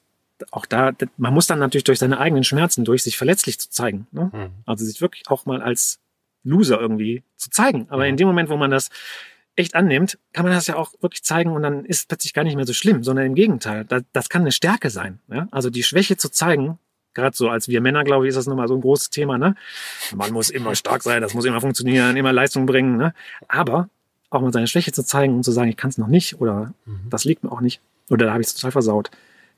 [0.51, 4.07] auch da, man muss dann natürlich durch seine eigenen Schmerzen durch, sich verletzlich zu zeigen.
[4.11, 4.31] Ne?
[4.33, 4.49] Mhm.
[4.65, 5.99] Also sich wirklich auch mal als
[6.43, 7.87] Loser irgendwie zu zeigen.
[7.89, 8.89] Aber in dem Moment, wo man das
[9.55, 12.43] echt annimmt, kann man das ja auch wirklich zeigen und dann ist es plötzlich gar
[12.43, 13.85] nicht mehr so schlimm, sondern im Gegenteil.
[13.85, 15.19] Das, das kann eine Stärke sein.
[15.27, 15.47] Ja?
[15.51, 16.79] Also die Schwäche zu zeigen,
[17.13, 19.37] gerade so als wir Männer, glaube ich, ist das nochmal so ein großes Thema.
[19.37, 19.55] Ne?
[20.15, 22.97] Man muss immer stark sein, das muss immer funktionieren, immer Leistung bringen.
[22.97, 23.13] Ne?
[23.47, 23.89] Aber
[24.29, 26.73] auch mal seine Schwäche zu zeigen und zu sagen, ich kann es noch nicht oder
[26.85, 27.09] mhm.
[27.09, 29.11] das liegt mir auch nicht oder da habe ich es total versaut.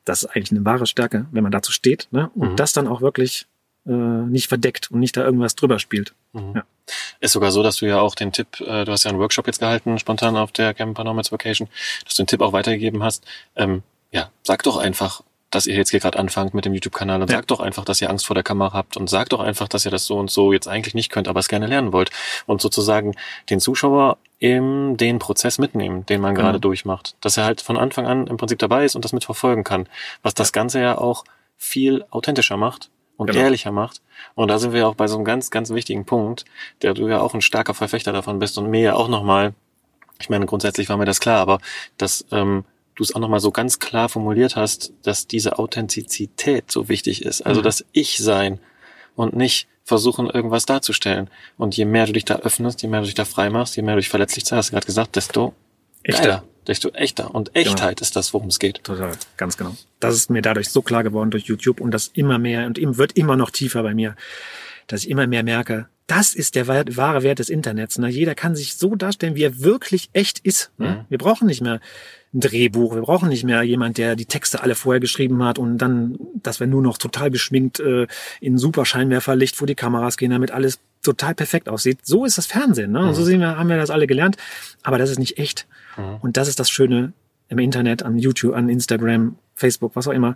[0.05, 2.31] Das ist eigentlich eine wahre Stärke, wenn man dazu steht ne?
[2.33, 2.55] und mhm.
[2.55, 3.47] das dann auch wirklich
[3.85, 6.13] äh, nicht verdeckt und nicht da irgendwas drüber spielt.
[6.33, 6.53] Mhm.
[6.55, 6.63] Ja.
[7.19, 9.47] Ist sogar so, dass du ja auch den Tipp, äh, du hast ja einen Workshop
[9.47, 11.67] jetzt gehalten, spontan auf der Camper Nomads Vacation,
[12.05, 13.25] dass du den Tipp auch weitergegeben hast.
[13.55, 17.29] Ähm, ja, sag doch einfach, dass ihr jetzt hier gerade anfangt mit dem YouTube-Kanal und
[17.29, 17.37] ja.
[17.37, 19.85] sagt doch einfach, dass ihr Angst vor der Kamera habt und sagt doch einfach, dass
[19.85, 22.09] ihr das so und so jetzt eigentlich nicht könnt, aber es gerne lernen wollt
[22.45, 23.15] und sozusagen
[23.49, 26.61] den Zuschauer in den Prozess mitnehmen, den man gerade mhm.
[26.61, 29.87] durchmacht, dass er halt von Anfang an im Prinzip dabei ist und das mitverfolgen kann,
[30.23, 31.25] was das Ganze ja auch
[31.57, 32.89] viel authentischer macht
[33.21, 33.39] und genau.
[33.41, 34.01] ehrlicher macht.
[34.33, 36.43] Und da sind wir auch bei so einem ganz, ganz wichtigen Punkt,
[36.81, 39.53] der du ja auch ein starker Verfechter davon bist und mir ja auch nochmal,
[40.19, 41.59] ich meine, grundsätzlich war mir das klar, aber
[41.97, 46.89] dass ähm, du es auch nochmal so ganz klar formuliert hast, dass diese Authentizität so
[46.89, 47.43] wichtig ist.
[47.43, 47.65] Also mhm.
[47.65, 48.57] das Ich-Sein
[49.15, 51.29] und nicht versuchen, irgendwas darzustellen.
[51.59, 53.83] Und je mehr du dich da öffnest, je mehr du dich da frei machst, je
[53.83, 55.53] mehr du dich verletzlich zeigst, hast du gerade gesagt, desto
[56.03, 56.43] Echter.
[56.67, 57.33] Desto echter.
[57.33, 58.83] Und Echtheit ist das, worum es geht.
[58.83, 59.75] Total, ganz genau.
[59.99, 63.13] Das ist mir dadurch so klar geworden durch YouTube und das immer mehr und wird
[63.13, 64.15] immer noch tiefer bei mir,
[64.87, 67.97] dass ich immer mehr merke, das ist der wahre Wert des Internets.
[67.97, 68.09] Ne?
[68.09, 70.71] Jeder kann sich so darstellen, wie er wirklich echt ist.
[70.77, 70.89] Ne?
[70.89, 71.05] Mhm.
[71.09, 71.79] Wir brauchen nicht mehr
[72.33, 75.77] ein Drehbuch, wir brauchen nicht mehr jemand, der die Texte alle vorher geschrieben hat und
[75.77, 78.07] dann, dass wir nur noch total geschminkt äh,
[78.41, 81.99] in super Scheinwerferlicht vor die Kameras gehen, damit alles total perfekt aussieht.
[82.03, 82.91] So ist das Fernsehen.
[82.91, 82.99] Ne?
[83.07, 83.25] Und so Mhm.
[83.25, 84.37] sehen wir, haben wir das alle gelernt.
[84.83, 85.67] Aber das ist nicht echt.
[85.97, 86.17] Mhm.
[86.21, 87.13] Und das ist das Schöne
[87.49, 90.35] im Internet, an YouTube, an Instagram, Facebook, was auch immer,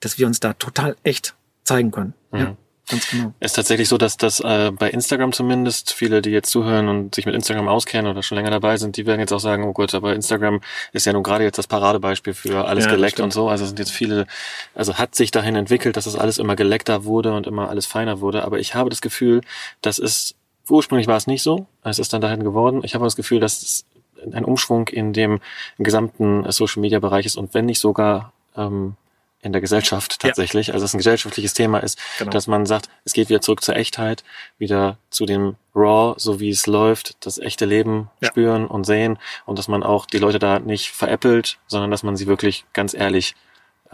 [0.00, 2.14] dass wir uns da total echt zeigen können.
[2.32, 2.38] Mhm.
[2.38, 2.56] Ja,
[2.88, 3.32] ganz genau.
[3.40, 7.26] Ist tatsächlich so, dass das äh, bei Instagram zumindest viele, die jetzt zuhören und sich
[7.26, 9.94] mit Instagram auskennen oder schon länger dabei sind, die werden jetzt auch sagen, oh Gott,
[9.94, 10.60] aber Instagram
[10.92, 13.48] ist ja nun gerade jetzt das Paradebeispiel für alles Ja, geleckt und so.
[13.48, 14.26] Also sind jetzt viele,
[14.74, 18.20] also hat sich dahin entwickelt, dass das alles immer geleckter wurde und immer alles feiner
[18.20, 18.44] wurde.
[18.44, 19.40] Aber ich habe das Gefühl,
[19.80, 20.34] das ist,
[20.68, 22.82] ursprünglich war es nicht so, es ist dann dahin geworden.
[22.84, 23.84] Ich habe das Gefühl, dass es
[24.32, 25.40] ein Umschwung in dem
[25.78, 28.96] gesamten Social Media Bereich ist und wenn nicht sogar ähm,
[29.44, 30.28] in der Gesellschaft Ja.
[30.30, 32.30] tatsächlich, also es ein gesellschaftliches Thema ist, Genau.
[32.32, 34.24] dass man sagt, es geht wieder zurück zur Echtheit,
[34.58, 38.28] wieder zu dem Raw, so wie es läuft, das echte Leben Ja.
[38.28, 42.16] spüren und sehen und dass man auch die Leute da nicht veräppelt, sondern dass man
[42.16, 43.34] sie wirklich ganz ehrlich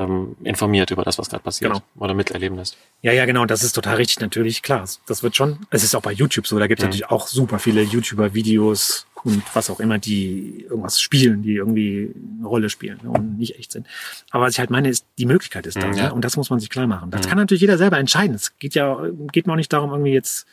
[0.01, 1.85] ähm, informiert über das, was gerade passiert Genau.
[1.99, 2.77] oder miterleben lässt.
[3.03, 4.85] Ja, ja, genau, das ist total richtig, natürlich, klar.
[5.07, 6.89] Das wird schon, es ist auch bei YouTube so, da gibt es Mhm.
[6.89, 12.47] natürlich auch super viele YouTuber-Videos und was auch immer, die irgendwas spielen, die irgendwie eine
[12.49, 13.87] Rolle spielen ne, und nicht echt sind.
[14.31, 15.87] Aber was ich halt meine, ist, die Möglichkeit ist da.
[15.89, 16.05] Mhm, ja.
[16.07, 16.15] Ne?
[16.15, 17.11] Und das muss man sich klar machen.
[17.11, 17.29] Das Mhm.
[17.29, 18.35] kann natürlich jeder selber entscheiden.
[18.35, 18.99] Es geht ja,
[19.33, 20.47] geht mir auch nicht darum, irgendwie jetzt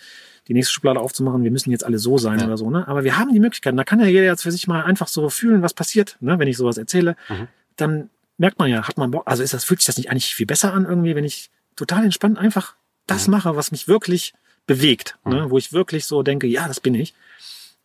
[0.49, 2.45] die nächste Schublade aufzumachen, wir müssen jetzt alle so sein Ja.
[2.45, 2.87] oder so, ne?
[2.87, 3.75] Aber wir haben die Möglichkeiten.
[3.77, 6.39] Da kann ja jeder jetzt für sich mal einfach so fühlen, was passiert, ne?
[6.39, 7.47] Wenn ich sowas erzähle, Mhm.
[7.75, 10.33] dann merkt man ja, hat man Bock, also ist das, fühlt sich das nicht eigentlich
[10.35, 12.75] viel besser an irgendwie, wenn ich total entspannt einfach
[13.07, 13.31] das Mhm.
[13.31, 14.33] mache, was mich wirklich
[14.65, 15.49] bewegt, ne?
[15.49, 17.13] wo ich wirklich so denke, ja, das bin ich.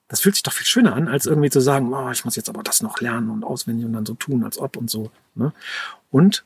[0.09, 2.49] Das fühlt sich doch viel schöner an, als irgendwie zu sagen, oh, ich muss jetzt
[2.51, 5.11] aber das noch lernen und auswendig und dann so tun, als ob und so.
[5.35, 5.53] Ne?
[6.11, 6.45] Und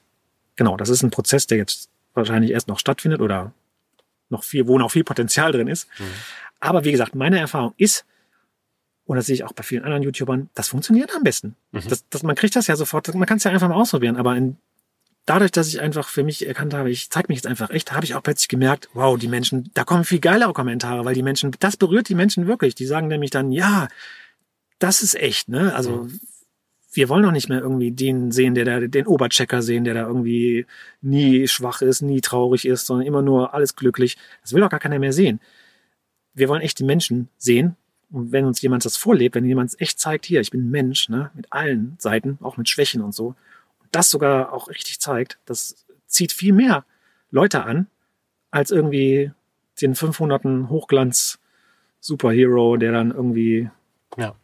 [0.54, 3.52] genau, das ist ein Prozess, der jetzt wahrscheinlich erst noch stattfindet oder
[4.28, 5.88] noch viel, wo noch viel Potenzial drin ist.
[5.98, 6.04] Mhm.
[6.60, 8.04] Aber wie gesagt, meine Erfahrung ist,
[9.06, 11.56] und das sehe ich auch bei vielen anderen YouTubern, das funktioniert am besten.
[11.72, 11.82] Mhm.
[11.88, 14.36] Das, das, man kriegt das ja sofort, man kann es ja einfach mal ausprobieren, aber
[14.36, 14.56] in,
[15.26, 18.04] dadurch, dass ich einfach für mich erkannt habe, ich zeige mich jetzt einfach echt, habe
[18.04, 21.52] ich auch plötzlich gemerkt, wow, die Menschen, da kommen viel geilere Kommentare, weil die Menschen,
[21.58, 22.74] das berührt die Menschen wirklich.
[22.74, 23.88] Die sagen nämlich dann, ja,
[24.78, 25.74] das ist echt, ne?
[25.74, 26.08] Also
[26.92, 30.06] wir wollen doch nicht mehr irgendwie den sehen, der da, den Oberchecker sehen, der da
[30.06, 30.66] irgendwie
[31.02, 34.16] nie schwach ist, nie traurig ist, sondern immer nur alles glücklich.
[34.42, 35.40] Das will doch gar keiner mehr sehen.
[36.32, 37.76] Wir wollen echt die Menschen sehen.
[38.10, 40.70] Und wenn uns jemand das vorlebt, wenn jemand es echt zeigt, hier, ich bin ein
[40.70, 45.00] Mensch, ne, mit allen Seiten, auch mit Schwächen und so, und das sogar auch richtig
[45.00, 46.84] zeigt, das zieht viel mehr
[47.30, 47.88] Leute an,
[48.50, 49.32] als irgendwie
[49.80, 50.68] den 500.
[50.68, 51.38] Hochglanz
[52.00, 53.70] Superhero, der dann irgendwie
[54.16, 54.34] Ja.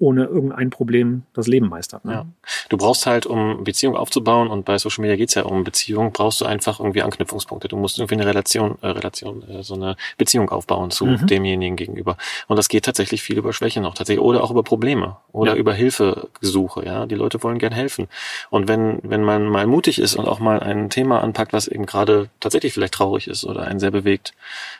[0.00, 2.04] Ohne irgendein Problem das Leben meistert.
[2.04, 2.12] Ne?
[2.12, 2.26] Ja.
[2.70, 6.40] Du brauchst halt, um Beziehung aufzubauen, und bei Social Media geht's ja um Beziehung, brauchst
[6.40, 7.68] du einfach irgendwie Anknüpfungspunkte.
[7.68, 11.26] Du musst irgendwie eine Relation, äh, Relation, äh, so eine Beziehung aufbauen zu Mhm.
[11.26, 12.16] demjenigen gegenüber.
[12.48, 15.58] Und das geht tatsächlich viel über Schwächen noch tatsächlich oder auch über Probleme oder Ja.
[15.58, 16.84] über Hilfegesuche.
[16.84, 18.08] Ja, die Leute wollen gern helfen.
[18.48, 21.84] Und wenn wenn man mal mutig ist und auch mal ein Thema anpackt, was eben
[21.86, 24.32] gerade tatsächlich vielleicht traurig ist oder einen sehr bewegt,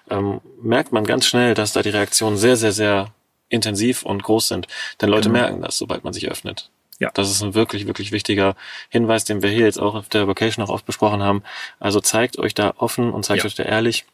[0.09, 3.09] ähm, merkt man ganz schnell, dass da die Reaktionen sehr sehr sehr
[3.50, 4.66] intensiv und groß sind.
[5.00, 5.40] Denn Leute Genau.
[5.40, 6.70] merken das, sobald man sich öffnet.
[6.98, 7.10] Ja.
[7.14, 8.56] Das ist ein wirklich, wirklich wichtiger
[8.90, 11.42] Hinweis, den wir hier jetzt auch auf der Vocation auch oft besprochen haben.
[11.78, 13.46] Also zeigt euch da offen und zeigt Ja.
[13.46, 14.04] euch da ehrlich.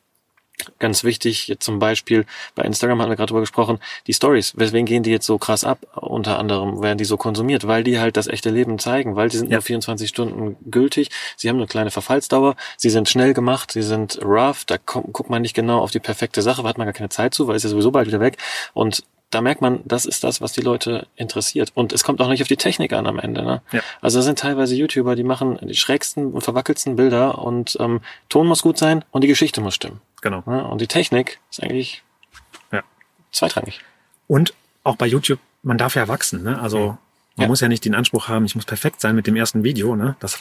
[0.78, 4.54] Ganz wichtig, jetzt zum Beispiel bei Instagram hatten wir gerade drüber gesprochen, die Stories.
[4.56, 5.80] Weswegen gehen die jetzt so krass ab?
[5.96, 9.36] Unter anderem werden die so konsumiert, weil die halt das echte Leben zeigen, weil die
[9.36, 9.56] sind Ja.
[9.56, 11.10] nur 24 Stunden gültig.
[11.36, 12.56] Sie haben eine kleine Verfallsdauer.
[12.78, 13.72] Sie sind schnell gemacht.
[13.72, 14.64] Sie sind rough.
[14.64, 17.34] Da guckt man nicht genau auf die perfekte Sache, da hat man gar keine Zeit
[17.34, 18.38] zu, weil es ja sowieso bald wieder weg.
[18.72, 21.72] Und da merkt man, das ist das, was die Leute interessiert.
[21.74, 23.42] Und es kommt auch nicht auf die Technik an am Ende.
[23.42, 23.60] Ne?
[23.72, 23.80] Ja.
[24.00, 28.46] Also da sind teilweise YouTuber, die machen die schrägsten und verwackelsten Bilder und ähm, Ton
[28.46, 30.00] muss gut sein und die Geschichte muss stimmen.
[30.22, 30.42] Genau.
[30.46, 30.64] Ne?
[30.64, 32.02] Und die Technik ist eigentlich
[32.72, 32.82] Ja.
[33.32, 33.80] zweitrangig.
[34.28, 36.44] Und auch bei YouTube, man darf ja wachsen.
[36.44, 36.60] Ne?
[36.60, 36.96] Also
[37.36, 37.48] man Ja.
[37.48, 39.96] muss ja nicht den Anspruch haben, ich muss perfekt sein mit dem ersten Video.
[39.96, 40.16] Ne?
[40.20, 40.38] Das,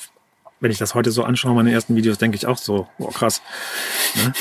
[0.60, 3.41] wenn ich das heute so anschaue, meine ersten Videos, denke ich auch so, oh krass.
[4.15, 4.34] Ne?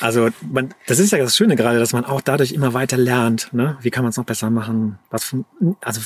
[0.00, 3.52] Also man, das ist ja das Schöne gerade, dass man auch dadurch immer weiter lernt.
[3.52, 3.76] Ne?
[3.82, 4.98] Wie kann man es noch besser machen?
[5.10, 5.44] Was, fun-
[5.82, 6.00] also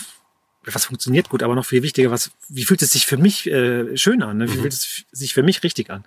[0.65, 3.97] was funktioniert gut, aber noch viel wichtiger, was, wie fühlt es sich für mich äh,
[3.97, 4.39] schön an?
[4.39, 4.49] Ne?
[4.51, 4.61] Wie Mhm.
[4.63, 6.05] fühlt es sich für mich richtig an?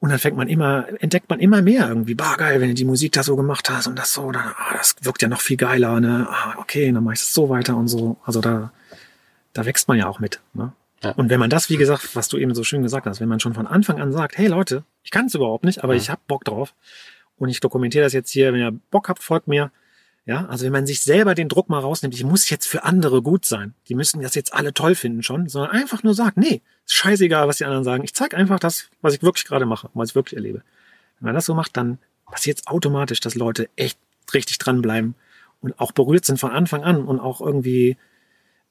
[0.00, 2.14] Und dann fängt man immer, entdeckt man immer mehr irgendwie.
[2.14, 4.74] Bah, geil, wenn du die Musik da so gemacht hast und das so, dann, ah,
[4.76, 6.26] das wirkt ja noch viel geiler, ne?
[6.30, 8.16] Ah, okay, dann mach ich das so weiter und so.
[8.24, 8.72] Also da,
[9.52, 10.72] da wächst man ja auch mit, ne?
[11.02, 11.12] Ja.
[11.12, 13.40] Und wenn man das, wie gesagt, was du eben so schön gesagt hast, wenn man
[13.40, 16.00] schon von Anfang an sagt, hey Leute, ich kann es überhaupt nicht, aber Ja.
[16.00, 16.74] ich hab Bock drauf
[17.36, 19.70] und ich dokumentiere das jetzt hier, wenn ihr Bock habt, folgt mir,
[20.26, 23.22] Ja, also wenn man sich selber den Druck mal rausnimmt, ich muss jetzt für andere
[23.22, 23.72] gut sein.
[23.88, 27.48] Die müssen das jetzt alle toll finden schon, sondern einfach nur sagt, nee, ist scheißegal,
[27.48, 28.04] was die anderen sagen.
[28.04, 30.62] Ich zeige einfach das, was ich wirklich gerade mache, was ich wirklich erlebe.
[31.18, 33.98] Wenn man das so macht, dann passiert es automatisch, dass Leute echt
[34.34, 35.14] richtig dranbleiben
[35.62, 37.96] und auch berührt sind von Anfang an und auch irgendwie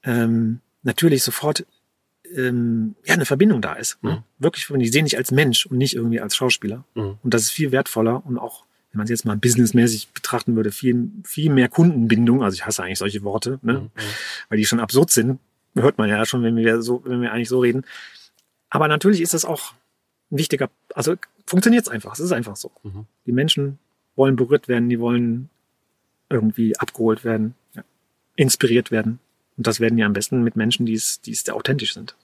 [0.04, 1.66] ähm, natürlich sofort
[2.36, 4.02] ähm, ja eine Verbindung da ist.
[4.02, 4.10] Ne?
[4.12, 4.22] Mhm.
[4.38, 6.84] Wirklich, die sehen dich als Mensch und nicht irgendwie als Schauspieler.
[6.94, 7.18] Mhm.
[7.22, 10.72] Und das ist viel wertvoller und auch, wenn man es jetzt mal businessmäßig betrachten würde,
[10.72, 12.42] viel, viel mehr Kundenbindung.
[12.42, 13.74] Also ich hasse eigentlich solche Worte, ne?
[13.74, 13.90] Mhm.
[14.48, 15.38] weil die schon absurd sind.
[15.74, 17.84] Hört man ja schon, wenn wir so, wenn wir eigentlich so reden.
[18.70, 19.72] Aber natürlich ist das auch
[20.30, 21.14] ein wichtiger, also
[21.46, 22.12] funktioniert es einfach.
[22.14, 22.72] Es ist einfach so.
[22.82, 23.06] Mhm.
[23.26, 23.78] Die Menschen
[24.16, 25.48] wollen berührt werden, die wollen
[26.28, 27.82] irgendwie abgeholt werden, ja,
[28.36, 29.18] inspiriert werden.
[29.56, 32.16] Und das werden ja am besten mit Menschen, die es, die es sehr authentisch sind.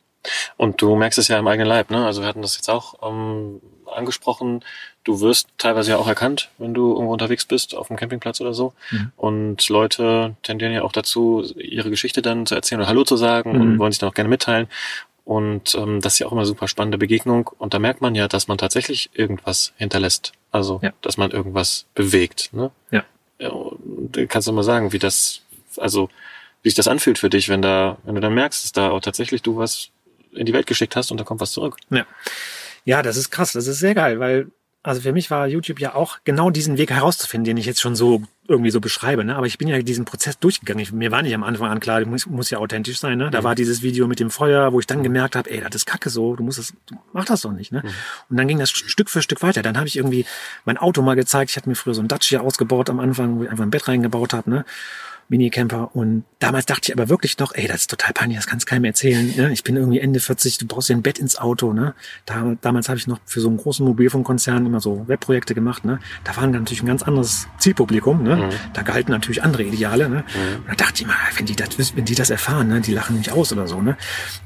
[0.57, 2.05] Und du merkst es ja im eigenen Leib, ne?
[2.07, 3.61] Also wir hatten das jetzt auch ähm,
[3.95, 4.65] angesprochen.
[5.05, 8.55] Du wirst teilweise ja auch erkannt, wenn du irgendwo unterwegs bist, auf dem Campingplatz oder
[8.55, 8.73] so.
[8.91, 9.13] Mhm.
[9.17, 13.53] Und Leute tendieren ja auch dazu, ihre Geschichte dann zu erzählen oder Hallo zu sagen
[13.53, 13.79] und Mhm.
[13.79, 14.67] wollen sich dann auch gerne mitteilen.
[15.25, 17.51] Und ähm, das ist ja auch immer eine super spannende Begegnung.
[17.59, 20.33] Und da merkt man ja, dass man tatsächlich irgendwas hinterlässt.
[20.53, 20.93] Also, Ja.
[21.03, 22.51] dass man irgendwas bewegt.
[22.53, 22.71] Ne?
[22.91, 23.05] Ja.
[23.39, 25.43] Ja, und kannst du mal sagen, wie das,
[25.79, 26.09] also
[26.63, 29.01] wie sich das anfühlt für dich, wenn da, wenn du dann merkst, dass da auch
[29.01, 29.91] tatsächlich du was
[30.37, 31.77] in die Welt geschickt hast und da kommt was zurück.
[32.85, 33.53] Ja, das ist krass.
[33.53, 34.47] Das ist sehr geil, weil,
[34.83, 37.97] also für mich war YouTube ja auch genau diesen Weg herauszufinden, den ich jetzt schon
[37.97, 39.25] so irgendwie so beschreibe.
[39.25, 39.35] Ne?
[39.35, 40.81] Aber ich bin ja diesen Prozess durchgegangen.
[40.81, 43.19] Ich, mir war nicht am Anfang an klar, du musst, muss ja authentisch sein.
[43.19, 43.31] Ne?
[43.31, 45.87] Da war dieses Video mit dem Feuer, wo ich dann gemerkt habe, ey, das ist
[45.87, 47.73] kacke so, du musst das, du mach das doch nicht.
[47.73, 47.83] Ne?
[48.31, 49.63] Und dann ging das Stück für Stück weiter.
[49.63, 50.25] Dann habe ich irgendwie
[50.65, 51.51] mein Auto mal gezeigt.
[51.51, 53.89] Ich hatte mir früher so ein Dacia ausgebaut am Anfang, wo ich einfach ein Bett
[53.89, 54.49] reingebaut habe.
[54.49, 54.65] Ne?
[55.29, 55.95] Minicamper.
[55.95, 58.85] Und damals dachte ich aber wirklich noch, ey, das ist total peinlich, das kannst keinem
[58.85, 59.35] erzählen.
[59.37, 59.53] Ne?
[59.53, 61.73] Ich bin irgendwie Ende 40, du brauchst ja ein Bett ins Auto.
[61.73, 61.95] Ne?
[62.25, 65.85] Da, damals habe ich noch für so einen großen Mobilfunkkonzern immer so Webprojekte gemacht.
[65.85, 65.99] Ne?
[66.25, 68.23] Da waren natürlich ein ganz anderes Zielpublikum.
[68.23, 68.37] Ne?
[68.37, 68.51] Mhm.
[68.73, 70.09] Da galten natürlich andere Ideale.
[70.09, 70.25] Ne?
[70.35, 70.57] Mhm.
[70.61, 72.81] Und da dachte ich mal, wenn die das, wenn die das erfahren, ne?
[72.81, 73.83] die lachen mich aus oder so.
[73.83, 73.97] Ne?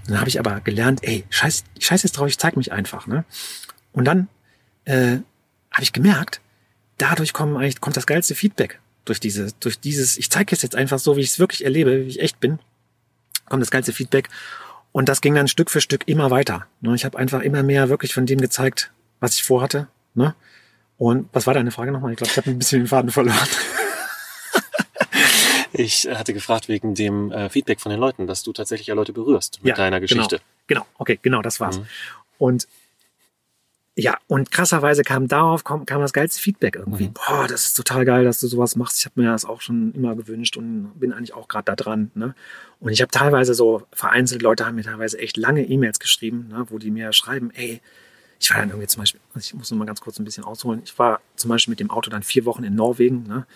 [0.06, 3.06] Dann habe ich aber gelernt, ey, scheiß, scheiß jetzt drauf, ich zeig mich einfach.
[3.06, 3.24] Ne?
[3.92, 4.28] Und dann
[4.84, 5.18] äh,
[5.70, 6.40] habe ich gemerkt,
[6.98, 8.79] dadurch kommen eigentlich, kommt das geilste Feedback.
[9.04, 12.04] Durch diese, durch dieses, ich zeige es jetzt einfach so, wie ich es wirklich erlebe,
[12.04, 12.58] wie ich echt bin,
[13.48, 14.28] kommt das geilste Feedback.
[14.92, 16.66] Und das ging dann Stück für Stück immer weiter.
[16.80, 16.94] Ne?
[16.94, 19.88] Ich habe einfach immer mehr wirklich von dem gezeigt, was ich vorhatte.
[20.14, 20.34] Ne?
[20.98, 22.12] Und was war deine Frage nochmal?
[22.12, 23.36] Ich glaube, ich habe ein bisschen den Faden verloren.
[25.72, 29.12] Ich hatte gefragt wegen dem äh, Feedback von den Leuten, dass du tatsächlich ja Leute
[29.12, 30.40] berührst mit Ja, deiner Geschichte.
[30.66, 31.78] Genau, okay, genau, das war's.
[31.78, 31.86] Mhm.
[32.38, 32.68] Und
[33.96, 37.08] ja, und krasserweise kam darauf kam, kam das geilste Feedback irgendwie.
[37.08, 37.14] Mhm.
[37.14, 38.98] Boah, das ist total geil, dass du sowas machst.
[38.98, 42.10] Ich habe mir das auch schon immer gewünscht und bin eigentlich auch gerade da dran.
[42.14, 42.34] Ne?
[42.78, 46.64] Und ich habe teilweise so vereinzelt, Leute haben mir teilweise echt lange E-Mails geschrieben, ne,
[46.68, 47.80] wo die mir schreiben, ey,
[48.38, 50.44] ich war dann irgendwie zum Beispiel, also ich muss noch mal ganz kurz ein bisschen
[50.44, 50.80] ausholen.
[50.82, 53.46] Ich war zum Beispiel mit dem Auto dann vier Wochen in Norwegen, ne?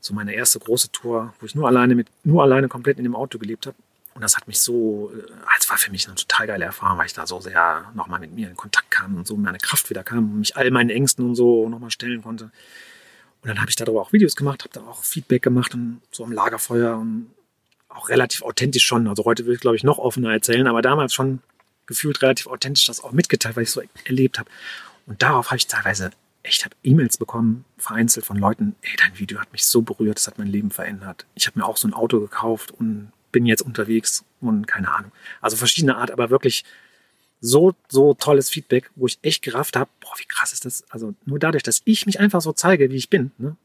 [0.00, 3.14] so meine erste große Tour, wo ich nur alleine mit, nur alleine komplett in dem
[3.14, 3.76] Auto gelebt habe.
[4.14, 7.06] Und das hat mich so, äh, es war für mich eine total geile Erfahrung, weil
[7.06, 10.04] ich da so sehr nochmal mit mir in Kontakt kam und so meine Kraft wieder
[10.04, 12.44] kam und mich all meinen Ängsten und so nochmal stellen konnte.
[12.44, 16.24] Und dann habe ich darüber auch Videos gemacht, habe da auch Feedback gemacht und so
[16.24, 17.30] am Lagerfeuer und
[17.88, 19.08] auch relativ authentisch schon.
[19.08, 21.40] Also heute will ich, glaube ich, noch offener erzählen, aber damals schon
[21.86, 24.50] gefühlt relativ authentisch das auch mitgeteilt, weil ich so erlebt habe.
[25.06, 26.10] Und darauf habe ich teilweise
[26.42, 30.38] echt E-Mails bekommen, vereinzelt von Leuten, ey, dein Video hat mich so berührt, das hat
[30.38, 31.26] mein Leben verändert.
[31.34, 35.12] Ich habe mir auch so ein Auto gekauft und bin jetzt unterwegs und keine Ahnung.
[35.40, 36.64] Also verschiedene Art, aber wirklich
[37.40, 40.84] so, so tolles Feedback, wo ich echt gerafft habe, boah, wie krass ist das?
[40.90, 43.56] Also nur dadurch, dass ich mich einfach so zeige, wie ich bin, ne,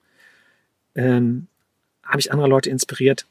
[0.95, 1.47] ähm,
[2.03, 3.27] habe ich andere Leute inspiriert,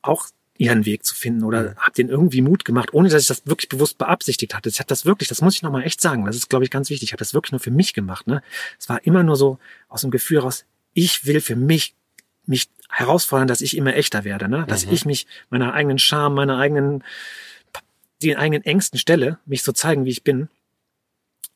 [0.00, 1.76] auch ihren Weg zu finden oder Mhm.
[1.76, 4.68] habe denen irgendwie Mut gemacht, ohne dass ich das wirklich bewusst beabsichtigt hatte.
[4.68, 6.88] Ich habe das wirklich, das muss ich nochmal echt sagen, das ist, glaube ich, ganz
[6.88, 7.08] wichtig.
[7.08, 8.26] Ich habe das wirklich nur für mich gemacht.
[8.26, 8.42] Ne?
[8.78, 10.64] Es war immer nur so aus dem Gefühl raus,
[10.94, 11.94] ich will für mich
[12.46, 14.64] mich herausfordern, dass ich immer echter werde, ne?
[14.68, 14.92] dass Mhm.
[14.92, 17.02] ich mich meiner eigenen Scham, meiner eigenen,
[18.22, 20.48] den eigenen Ängsten stelle, mich so zeigen, wie ich bin.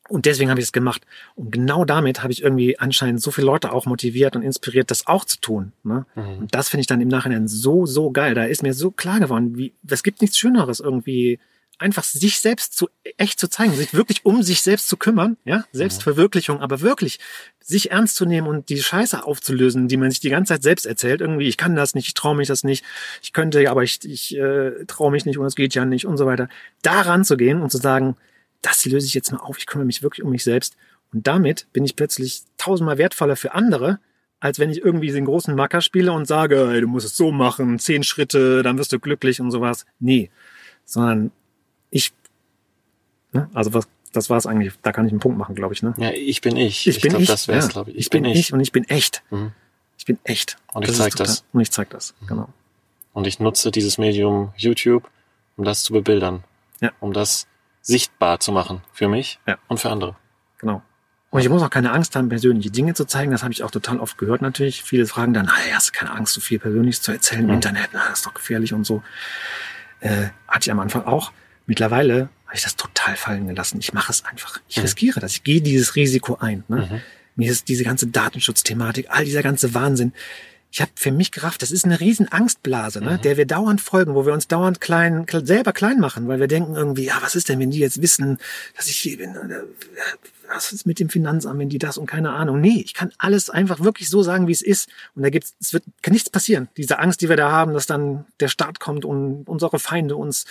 [0.09, 1.03] Und deswegen habe ich es gemacht.
[1.35, 5.09] Und genau damit habe ich irgendwie anscheinend so viele Leute auch motiviert und inspiriert, das
[5.09, 5.73] auch zu tun.
[5.83, 6.07] Ne?
[6.15, 6.39] Mhm.
[6.39, 8.35] Und das finde ich dann im Nachhinein so, so geil.
[8.35, 11.41] Da ist mir so klar geworden, wie, es gibt nichts Schöneres irgendwie,
[11.79, 15.65] einfach sich selbst zu, echt zu zeigen, sich wirklich um sich selbst zu kümmern, ja,
[15.73, 17.19] Selbstverwirklichung, aber wirklich
[17.61, 20.87] sich ernst zu nehmen und die Scheiße aufzulösen, die man sich die ganze Zeit selbst
[20.87, 22.85] erzählt, irgendwie, ich kann das nicht, ich traue mich das nicht,
[23.23, 26.17] ich könnte, aber ich, ich äh, traue mich nicht und es geht ja nicht und
[26.17, 26.49] so weiter.
[26.83, 28.17] Da ranzugehen und zu sagen,
[28.63, 30.77] das löse ich jetzt mal auf, ich kümmere mich wirklich um mich selbst.
[31.13, 34.01] Und damit bin ich plötzlich tausendmal wertvoller für andere,
[34.41, 37.33] als wenn ich irgendwie den großen Macker spiele und sage, ey, du musst es so
[37.33, 39.87] machen, zehn Schritte, dann wirst du glücklich und sowas.
[39.99, 40.31] Nee,
[40.85, 41.33] sondern
[41.91, 42.13] ich,
[43.33, 43.49] ne?
[43.55, 45.83] also was, das war es eigentlich, da kann ich einen Punkt machen, glaube ich.
[45.83, 45.95] Ne?
[45.99, 46.87] Ja, ich bin ich.
[46.87, 47.29] Ich bin glaub, ich.
[47.29, 47.71] Das wär's, ja.
[47.73, 47.97] glaube ich.
[47.99, 48.53] Ich, bin ich.
[48.53, 49.23] und ich bin echt.
[49.31, 49.53] Mhm.
[49.99, 50.57] Ich bin echt.
[50.73, 51.45] Und ich ist zeig total- das.
[51.53, 52.49] Und ich zeig das, genau.
[53.13, 55.09] Und ich nutze dieses Medium YouTube,
[55.57, 56.45] um das zu bebildern.
[56.81, 56.93] Ja.
[57.01, 57.47] Um das
[57.81, 59.57] sichtbar zu machen für mich Ja.
[59.69, 60.17] und für andere.
[60.59, 60.83] Genau.
[61.31, 63.31] Und ich muss auch keine Angst haben, persönliche Dinge zu zeigen.
[63.33, 64.83] Das habe ich auch total oft gehört natürlich.
[64.83, 67.55] Viele fragen dann, hey, hast du keine Angst, so viel Persönliches zu erzählen im Mhm.
[67.55, 67.89] Internet?
[67.93, 69.03] Na, das ist doch gefährlich und so.
[70.01, 71.33] Äh, hatte ich am Anfang auch.
[71.67, 73.79] Mittlerweile habe ich das total fallen gelassen.
[73.81, 74.61] Ich mache es einfach.
[74.69, 74.83] Ich Mhm.
[74.83, 75.33] riskiere das.
[75.33, 76.65] Ich gehe dieses Risiko ein.
[76.69, 76.89] Ne?
[76.91, 77.01] Mhm.
[77.35, 80.13] Mir ist diese ganze Datenschutzthematik, all dieser ganze Wahnsinn.
[80.73, 83.23] Ich habe für mich gerafft, das ist eine riesen Angstblase, ne, Mhm.
[83.23, 86.49] der wir dauernd folgen, wo wir uns dauernd klein, kle- selber klein machen, weil wir
[86.49, 88.39] denken irgendwie, ja, was ist denn, wenn die jetzt wissen,
[88.77, 89.37] dass ich hier bin?
[89.37, 89.63] Oder,
[90.49, 92.61] Was ist mit dem Finanzamt, wenn die das und keine Ahnung.
[92.61, 94.89] Nee, ich kann alles einfach wirklich so sagen, wie es ist.
[95.17, 96.69] Und da gibt's, es wird, kann nichts passieren.
[96.77, 100.45] Diese Angst, die wir da haben, dass dann der Staat kommt und unsere Feinde uns,
[100.45, 100.47] äh,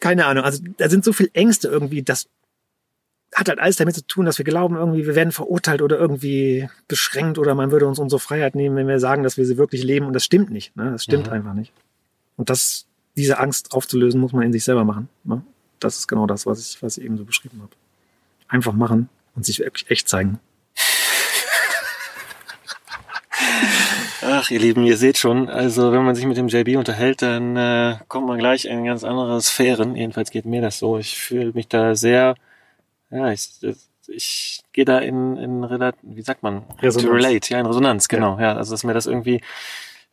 [0.00, 0.44] keine Ahnung.
[0.44, 2.28] Also da sind so viel Ängste irgendwie, das
[3.34, 6.68] hat halt alles damit zu tun, dass wir glauben, irgendwie, wir werden verurteilt oder irgendwie
[6.88, 9.82] beschränkt oder man würde uns unsere Freiheit nehmen, wenn wir sagen, dass wir sie wirklich
[9.84, 10.06] leben.
[10.06, 10.74] Und das stimmt nicht.
[10.76, 10.90] Ne?
[10.90, 11.32] Das stimmt Mhm.
[11.32, 11.72] einfach nicht.
[12.36, 12.86] Und das,
[13.16, 15.08] diese Angst aufzulösen, muss man in sich selber machen.
[15.24, 15.42] Ne?
[15.78, 17.72] Das ist genau das, was ich, was ich eben so beschrieben habe.
[18.48, 20.40] Einfach machen und sich wirklich echt zeigen.
[24.30, 27.56] Ach, ihr Lieben, ihr seht schon, also wenn man sich mit dem JB unterhält, dann
[27.56, 29.96] äh, kommt man gleich in ganz andere Sphären.
[29.96, 30.98] Jedenfalls geht mir das so.
[30.98, 32.34] Ich fühle mich da sehr,
[33.10, 33.48] ja, ich,
[34.06, 35.62] ich gehe da in, in
[36.02, 36.64] wie sagt man?
[36.82, 37.08] Resonanz.
[37.08, 38.38] To relate, ja, in Resonanz, genau.
[38.38, 39.40] Ja, also dass mir das irgendwie,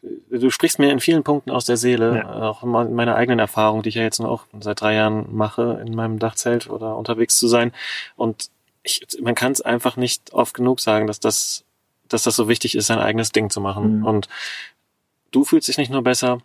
[0.02, 2.42] du sprichst mir in vielen Punkten aus der Seele, Ja.
[2.50, 5.84] auch in meiner eigenen Erfahrung, die ich ja jetzt noch auch seit drei Jahren mache,
[5.86, 7.74] in meinem Dachzelt oder unterwegs zu sein.
[8.16, 8.50] Und
[8.82, 11.66] ich, man kann es einfach nicht oft genug sagen, dass das,
[12.10, 14.00] dass das so wichtig ist, sein eigenes Ding zu machen.
[14.00, 14.06] Mhm.
[14.06, 14.30] Und
[15.32, 16.40] du fühlst dich nicht nur besser,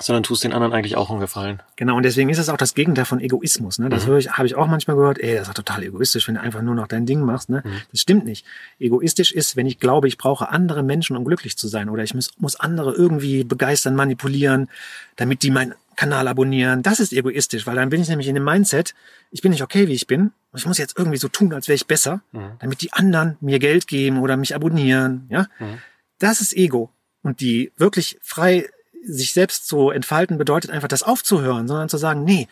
[0.00, 1.62] sondern tust den anderen eigentlich auch einen Gefallen.
[1.76, 3.78] Genau, und deswegen ist es auch das Gegenteil von Egoismus.
[3.78, 3.88] Ne?
[3.88, 4.10] Das Mhm.
[4.10, 6.40] höre ich, habe ich auch manchmal gehört, ey, das ist doch total egoistisch, wenn du
[6.40, 7.48] einfach nur noch dein Ding machst.
[7.48, 7.62] Ne?
[7.64, 7.80] Mhm.
[7.92, 8.44] Das stimmt nicht.
[8.80, 11.88] Egoistisch ist, wenn ich glaube, ich brauche andere Menschen, um glücklich zu sein.
[11.88, 14.68] Oder ich muss, muss andere irgendwie begeistern, manipulieren,
[15.16, 16.82] damit die meinen Kanal abonnieren.
[16.82, 18.94] Das ist egoistisch, weil dann bin ich nämlich in dem Mindset,
[19.30, 20.32] ich bin nicht okay, wie ich bin.
[20.50, 22.50] Und ich muss jetzt irgendwie so tun, als wäre ich besser, Mhm.
[22.58, 25.26] damit die anderen mir Geld geben oder mich abonnieren.
[25.30, 25.78] Ja, Mhm.
[26.18, 26.90] das ist Ego.
[27.22, 28.66] Und die wirklich frei
[29.06, 32.48] sich selbst zu entfalten bedeutet einfach das aufzuhören, sondern zu sagen, nee,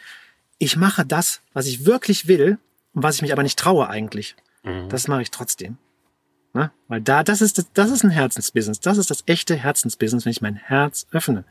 [0.59, 2.59] ich mache das, was ich wirklich will
[2.95, 4.37] und was ich mich aber nicht traue eigentlich.
[4.63, 4.89] Mhm.
[4.89, 5.79] Das mache ich trotzdem.
[6.55, 6.71] Ne?
[6.89, 8.81] Weil da, das ist, das, das ist ein Herzensbusiness.
[8.81, 11.45] Das ist das echte Herzensbusiness, wenn ich mein Herz öffne.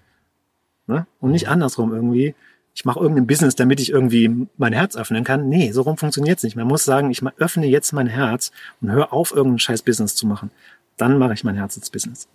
[0.88, 1.08] Ne?
[1.20, 2.36] Und nicht andersrum irgendwie.
[2.74, 5.50] Ich mache irgendein Business, damit ich irgendwie mein Herz öffnen kann.
[5.50, 6.56] Nee, so rum funktioniert's nicht.
[6.56, 10.26] Man muss sagen, ich öffne jetzt mein Herz und höre auf, irgendein scheiß Business zu
[10.26, 10.52] machen.
[10.96, 12.30] Dann mache ich mein Herzensbusiness.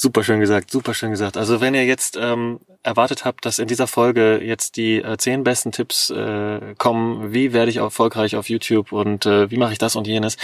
[0.00, 1.36] Super schön gesagt, super schön gesagt.
[1.36, 5.42] Also wenn ihr jetzt ähm, erwartet habt, dass in dieser Folge jetzt die äh, zehn
[5.42, 9.78] besten Tipps äh, kommen, wie werde ich erfolgreich auf YouTube und äh, wie mache ich
[9.78, 10.36] das und jenes,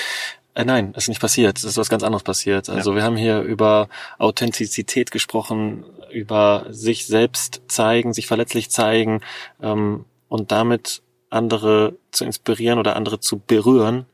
[0.56, 1.56] äh, nein, ist nicht passiert.
[1.58, 2.68] Es ist was ganz anderes passiert.
[2.68, 3.88] Also wir haben hier über
[4.18, 9.20] Authentizität gesprochen, über sich selbst zeigen, sich verletzlich zeigen
[9.62, 14.06] ähm, und damit andere zu inspirieren oder andere zu berühren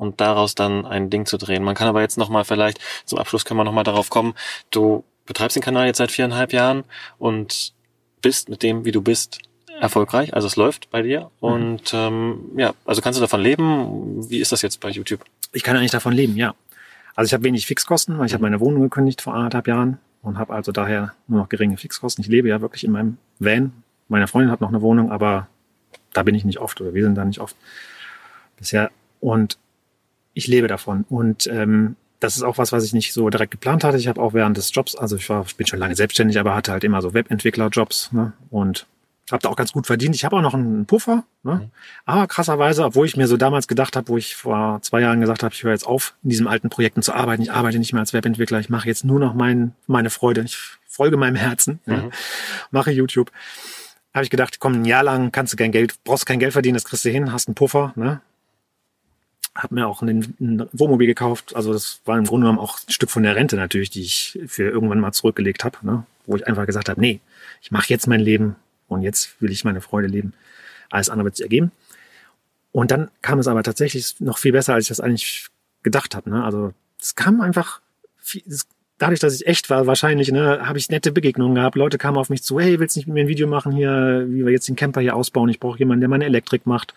[0.00, 1.62] und daraus dann ein Ding zu drehen.
[1.62, 4.34] Man kann aber jetzt nochmal vielleicht, zum Abschluss können wir nochmal darauf kommen,
[4.70, 6.84] du betreibst den Kanal jetzt seit viereinhalb Jahren
[7.18, 7.74] und
[8.22, 9.38] bist mit dem, wie du bist,
[9.78, 10.34] erfolgreich.
[10.34, 11.30] Also es läuft bei dir.
[11.40, 14.28] Und ähm, ja, also kannst du davon leben?
[14.30, 15.20] Wie ist das jetzt bei YouTube?
[15.52, 16.54] Ich kann eigentlich davon leben, ja.
[17.14, 20.38] Also ich habe wenig Fixkosten, weil ich habe meine Wohnung gekündigt vor anderthalb Jahren und
[20.38, 22.22] habe also daher nur noch geringe Fixkosten.
[22.22, 23.72] Ich lebe ja wirklich in meinem Van.
[24.08, 25.46] Meine Freundin hat noch eine Wohnung, aber
[26.14, 27.54] da bin ich nicht oft oder wir sind da nicht oft
[28.56, 28.90] bisher.
[29.20, 29.58] Und
[30.34, 31.04] ich lebe davon.
[31.08, 33.96] Und ähm, das ist auch was, was ich nicht so direkt geplant hatte.
[33.96, 36.54] Ich habe auch während des Jobs, also ich war, ich bin schon lange selbstständig, aber
[36.54, 38.32] hatte halt immer so Webentwickler-Jobs ne?
[38.50, 38.86] und
[39.32, 40.14] habe da auch ganz gut verdient.
[40.14, 41.70] Ich habe auch noch einen Puffer, ne?
[42.04, 45.42] aber krasserweise, obwohl ich mir so damals gedacht habe, wo ich vor zwei Jahren gesagt
[45.42, 47.42] habe, ich höre jetzt auf, in diesen alten Projekten zu arbeiten.
[47.42, 48.60] Ich arbeite nicht mehr als Webentwickler.
[48.60, 50.42] Ich mache jetzt nur noch mein, meine Freude.
[50.42, 51.98] Ich folge meinem Herzen, ja?
[51.98, 52.10] Mhm.
[52.70, 53.30] mache YouTube.
[54.12, 56.74] Habe ich gedacht, komm, ein Jahr lang kannst du kein Geld, brauchst kein Geld verdienen,
[56.74, 58.20] das kriegst du hin, hast einen Puffer, ne?
[59.62, 61.54] Hab mir auch ein, ein Wohnmobil gekauft.
[61.54, 64.38] Also das war im Grunde genommen auch ein Stück von der Rente natürlich, die ich
[64.46, 66.04] für irgendwann mal zurückgelegt habe, ne?
[66.26, 67.20] wo ich einfach gesagt habe, nee,
[67.60, 68.56] ich mache jetzt mein Leben
[68.88, 70.32] und jetzt will ich meine Freude leben.
[70.88, 71.72] Alles andere wird sich ergeben.
[72.72, 75.48] Und dann kam es aber tatsächlich noch viel besser, als ich das eigentlich
[75.82, 76.30] gedacht habe.
[76.30, 76.42] Ne?
[76.44, 77.80] Also es kam einfach,
[78.18, 78.66] viel, es,
[79.00, 81.74] dadurch, dass ich echt war, wahrscheinlich, ne, habe ich nette Begegnungen gehabt.
[81.74, 84.26] Leute kamen auf mich zu, hey, willst du nicht mit mir ein Video machen hier,
[84.28, 85.48] wie wir jetzt den Camper hier ausbauen?
[85.48, 86.94] Ich brauche jemanden, der meine Elektrik macht.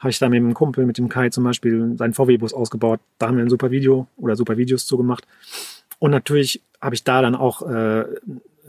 [0.00, 3.00] Habe ich da mit einem Kumpel, mit dem Kai zum Beispiel, seinen VW-Bus ausgebaut.
[3.18, 5.26] Da haben wir ein super Video oder super Videos zugemacht.
[5.98, 8.04] Und natürlich habe ich da dann auch äh,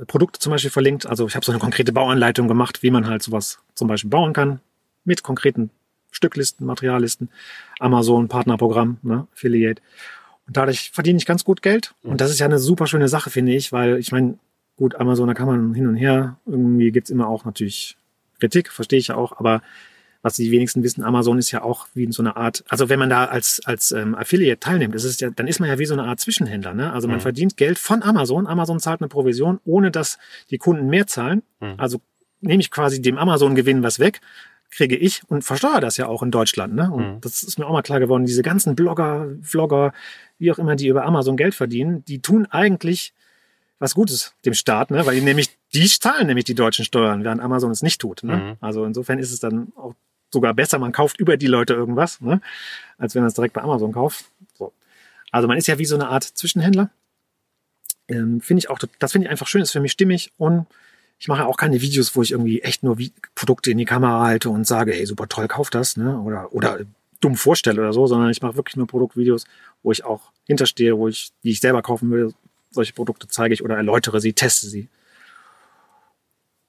[0.07, 1.05] Produkte zum Beispiel verlinkt.
[1.05, 4.33] Also ich habe so eine konkrete Bauanleitung gemacht, wie man halt sowas zum Beispiel bauen
[4.33, 4.59] kann,
[5.05, 5.69] mit konkreten
[6.11, 7.29] Stücklisten, Materiallisten,
[7.79, 9.81] Amazon, Partnerprogramm, ne, Affiliate.
[10.47, 11.93] Und dadurch verdiene ich ganz gut Geld.
[12.03, 14.37] Und das ist ja eine super schöne Sache, finde ich, weil ich meine,
[14.77, 16.37] gut, Amazon, da kann man hin und her.
[16.45, 17.97] Irgendwie gibt's immer auch natürlich
[18.39, 19.61] Kritik, verstehe ich ja auch, aber
[20.21, 23.11] was die wenigsten wissen, Amazon ist ja auch wie so eine Art, also wenn man
[23.11, 26.03] da als, als ähm, Affiliate teilnimmt, ist ja, dann ist man ja wie so eine
[26.03, 26.73] Art Zwischenhändler.
[26.73, 26.91] Ne?
[26.91, 27.21] Also man Mhm.
[27.21, 30.17] verdient Geld von Amazon, Amazon zahlt eine Provision, ohne dass
[30.49, 31.43] die Kunden mehr zahlen.
[31.59, 31.75] Mhm.
[31.77, 32.01] Also
[32.41, 34.19] nehme ich quasi dem Amazon-Gewinn was weg,
[34.71, 36.73] kriege ich und versteuere das ja auch in Deutschland.
[36.73, 36.91] Ne?
[36.91, 37.21] Und Mhm.
[37.21, 39.93] das ist mir auch mal klar geworden, diese ganzen Blogger, Vlogger,
[40.37, 43.13] wie auch immer, die über Amazon Geld verdienen, die tun eigentlich
[43.79, 45.05] was Gutes dem Staat, ne?
[45.05, 48.23] weil die nämlich, die zahlen nämlich die deutschen Steuern, während Amazon es nicht tut.
[48.23, 48.37] Ne?
[48.37, 48.57] Mhm.
[48.61, 49.95] Also insofern ist es dann auch
[50.31, 52.41] sogar besser, man kauft über die Leute irgendwas, ne?
[52.97, 54.25] als wenn man es direkt bei Amazon kauft.
[54.53, 54.73] So.
[55.31, 56.89] Also man ist ja wie so eine Art Zwischenhändler.
[58.07, 60.67] Ähm, finde ich auch, das finde ich einfach schön, ist für mich stimmig und
[61.17, 64.23] ich mache auch keine Videos, wo ich irgendwie echt nur wie Produkte in die Kamera
[64.25, 66.19] halte und sage, hey, super toll, kauf das, ne?
[66.19, 66.79] Oder, oder
[67.25, 69.45] dumm vorstelle oder so, sondern ich mache wirklich nur Produktvideos,
[69.81, 72.33] wo ich auch hinterstehe, wo ich, die ich selber kaufen will.
[72.69, 74.87] Solche Produkte zeige ich oder erläutere sie, teste sie.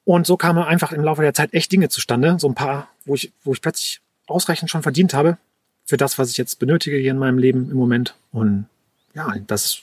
[0.05, 2.39] Und so kamen einfach im Laufe der Zeit echt Dinge zustande.
[2.39, 5.37] So ein paar, wo ich, wo ich plötzlich ausreichend schon verdient habe
[5.85, 8.15] für das, was ich jetzt benötige hier in meinem Leben im Moment.
[8.33, 8.67] Und
[9.15, 9.83] ja, das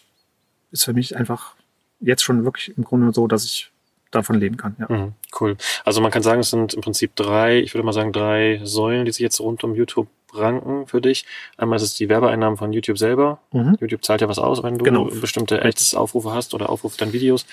[0.71, 1.55] ist für mich einfach
[1.99, 3.69] jetzt schon wirklich im Grunde so, dass ich
[4.11, 4.75] davon leben kann.
[4.79, 4.87] Ja.
[4.89, 5.57] Mhm, cool.
[5.85, 9.05] Also man kann sagen, es sind im Prinzip drei, ich würde mal sagen, drei Säulen,
[9.05, 11.25] die sich jetzt rund um YouTube ranken für dich.
[11.57, 13.39] Einmal ist es die Werbeeinnahmen von YouTube selber.
[13.51, 13.77] Mhm.
[13.79, 15.05] YouTube zahlt ja was aus, wenn du Genau.
[15.05, 17.45] bestimmte Ads-Aufrufe hast oder Aufrufe deinen Videos.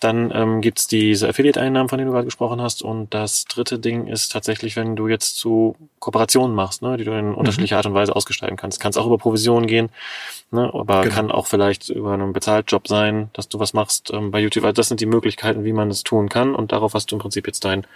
[0.00, 2.82] Dann ähm, gibt's diese Affiliate-Einnahmen, von denen du gerade gesprochen hast.
[2.82, 7.12] Und das dritte Ding ist tatsächlich, wenn du jetzt zu Kooperationen machst, ne, die du
[7.16, 8.80] in unterschiedlicher Art und Weise ausgestalten kannst.
[8.80, 9.88] Kannst auch über Provisionen gehen,
[10.50, 11.14] ne, aber Genau.
[11.14, 14.64] kann auch vielleicht über einen Bezahltjob sein, dass du was machst ähm, bei YouTube.
[14.64, 16.54] Also das sind die Möglichkeiten, wie man es tun kann.
[16.54, 17.86] Und darauf hast du im Prinzip jetzt dein,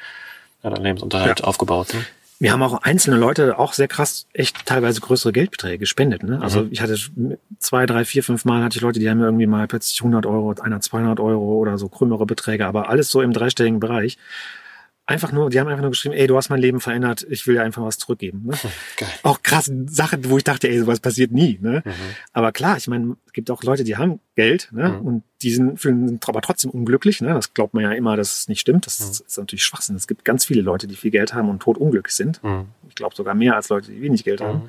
[0.62, 1.94] ja, dein Lebensunterhalt aufgebaut.
[1.94, 2.04] Ne?
[2.38, 6.22] Wir haben auch einzelne Leute auch sehr krass, echt teilweise größere Geldbeträge gespendet.
[6.22, 6.40] Ne?
[6.42, 6.68] Also Mhm.
[6.70, 6.96] ich hatte
[7.58, 10.26] zwei, drei, vier, fünf Mal hatte ich Leute, die haben mir irgendwie mal plötzlich 100
[10.26, 14.18] Euro, einer 200 Euro oder so krümmere Beträge, aber alles so im dreistelligen Bereich.
[15.08, 17.54] Einfach nur, die haben einfach nur geschrieben, ey, du hast mein Leben verändert, ich will
[17.54, 18.42] dir einfach was zurückgeben.
[18.46, 18.54] Ne?
[18.96, 19.08] Geil.
[19.22, 21.58] Auch krasse Sachen, wo ich dachte, ey, sowas passiert nie.
[21.62, 21.82] Ne?
[21.84, 21.92] Mhm.
[22.32, 24.88] Aber klar, ich meine, es gibt auch Leute, die haben Geld ne?
[24.88, 25.00] Mhm.
[25.06, 27.20] und die sind, fühlen sind aber trotzdem unglücklich.
[27.20, 27.28] Ne?
[27.34, 28.86] Das glaubt man ja immer, dass es nicht stimmt.
[28.86, 29.26] Das Mhm.
[29.28, 29.94] ist natürlich Schwachsinn.
[29.94, 32.42] Es gibt ganz viele Leute, die viel Geld haben und tot unglücklich sind.
[32.42, 32.66] Mhm.
[32.88, 34.64] Ich glaube sogar mehr als Leute, die wenig Geld haben.
[34.64, 34.68] Mhm.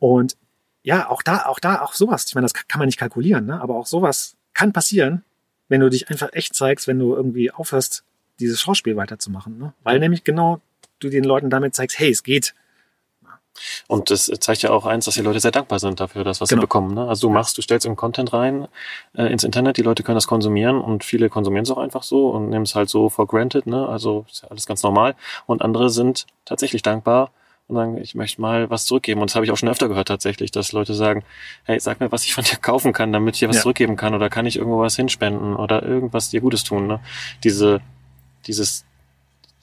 [0.00, 0.36] Und
[0.82, 2.24] ja, auch da, auch da, auch sowas.
[2.26, 3.60] Ich meine, das kann man nicht kalkulieren, ne?
[3.60, 5.22] aber auch sowas kann passieren,
[5.68, 8.02] wenn du dich einfach echt zeigst, wenn du irgendwie aufhörst,
[8.40, 9.58] dieses Schauspiel weiterzumachen.
[9.58, 9.72] Ne?
[9.84, 10.60] Weil nämlich genau
[10.98, 12.54] du den Leuten damit zeigst, hey, es geht.
[13.88, 16.48] Und das zeigt ja auch eins, dass die Leute sehr dankbar sind dafür, das, was
[16.48, 16.60] Genau.
[16.60, 16.94] sie bekommen.
[16.94, 17.06] Ne?
[17.06, 18.68] Also du machst, du stellst einen Content rein
[19.14, 22.30] äh, ins Internet, die Leute können das konsumieren und viele konsumieren es auch einfach so
[22.30, 23.86] und nehmen es halt so for granted, ne?
[23.86, 25.14] Also ist ja alles ganz normal.
[25.46, 27.32] Und andere sind tatsächlich dankbar
[27.68, 29.20] und sagen, ich möchte mal was zurückgeben.
[29.20, 31.22] Und das habe ich auch schon öfter gehört tatsächlich, dass Leute sagen,
[31.64, 33.62] hey, sag mir, was ich von dir kaufen kann, damit ich dir was Ja.
[33.62, 36.86] zurückgeben kann oder kann ich irgendwo was hinspenden oder irgendwas dir Gutes tun.
[36.86, 37.00] Ne?
[37.44, 37.80] Diese,
[38.46, 38.84] dieses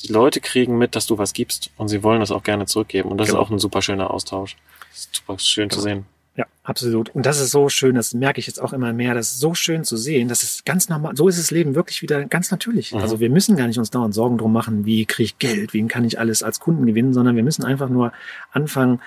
[0.03, 3.09] die Leute kriegen mit, dass du was gibst und sie wollen das auch gerne zurückgeben.
[3.09, 3.41] Und das Genau.
[3.41, 4.55] ist auch ein super schöner Austausch.
[4.91, 6.05] Das ist super schön zu sehen.
[6.35, 7.09] Ja, absolut.
[7.15, 9.55] Und das ist so schön, das merke ich jetzt auch immer mehr, das ist so
[9.55, 12.93] schön zu sehen, das ist ganz normal, so ist das Leben wirklich wieder ganz natürlich.
[12.93, 12.99] Mhm.
[12.99, 15.87] Also wir müssen gar nicht uns dauernd Sorgen drum machen, wie kriege ich Geld, wen
[15.87, 18.13] kann ich alles als Kunden gewinnen, sondern wir müssen einfach nur
[18.51, 19.01] anfangen,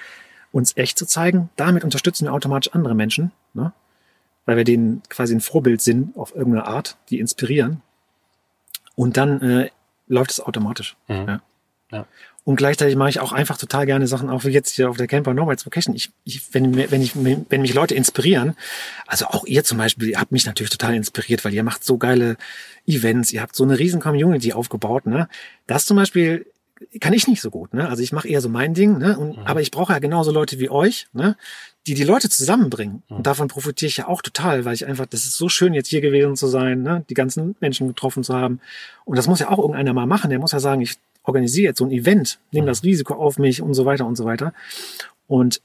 [0.50, 1.50] uns echt zu zeigen.
[1.54, 3.72] Damit unterstützen wir automatisch andere Menschen, ne?
[4.44, 7.80] weil wir denen quasi ein Vorbild sind auf irgendeine Art, die inspirieren.
[8.94, 9.70] Und dann äh,
[10.08, 10.96] läuft es automatisch.
[11.08, 11.26] Mhm.
[11.26, 11.42] Ja.
[11.92, 12.06] Ja.
[12.44, 15.06] Und gleichzeitig mache ich auch einfach total gerne Sachen, auch wie jetzt hier auf der
[15.06, 15.94] Camper Nomads Vacation.
[15.94, 18.56] Ich, ich, wenn, wenn, ich, wenn mich Leute inspirieren,
[19.06, 21.98] also auch ihr zum Beispiel, ihr habt mich natürlich total inspiriert, weil ihr macht so
[21.98, 22.36] geile
[22.86, 25.06] Events, ihr habt so eine riesen Community aufgebaut.
[25.06, 25.28] Ne?
[25.66, 26.46] Das zum Beispiel
[27.00, 27.74] kann ich nicht so gut.
[27.74, 27.88] Ne?
[27.88, 29.18] Also ich mache eher so mein Ding, ne?
[29.18, 29.42] Und, Mhm.
[29.46, 31.36] aber ich brauche ja genauso Leute wie euch, ne?
[31.86, 33.02] die die Leute zusammenbringen.
[33.08, 33.16] Mhm.
[33.18, 35.88] Und davon profitiere ich ja auch total, weil ich einfach, das ist so schön, jetzt
[35.88, 37.04] hier gewesen zu sein, ne?
[37.10, 38.60] die ganzen Menschen getroffen zu haben.
[39.04, 40.30] Und das muss ja auch irgendeiner mal machen.
[40.30, 42.68] Der muss ja sagen, ich organisiere jetzt so ein Event, nehme Mhm.
[42.68, 44.52] das Risiko auf mich und so weiter und so weiter.
[45.26, 45.60] Und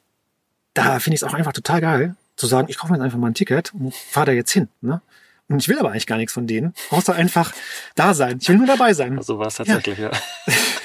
[0.74, 3.18] da finde ich es auch einfach total geil, zu sagen, ich kaufe mir jetzt einfach
[3.20, 4.68] mal ein Ticket und fahre da jetzt hin.
[4.82, 5.01] Ne?
[5.47, 7.53] Und ich will aber eigentlich gar nichts von denen, außer einfach
[7.95, 8.39] da sein.
[8.41, 9.22] Ich will nur dabei sein.
[9.22, 10.11] So war es tatsächlich, ja.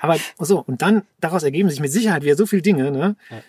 [0.00, 3.16] Aber so, und dann daraus ergeben sich mit Sicherheit wieder so viele Dinge, ne?
[3.30, 3.42] Ja.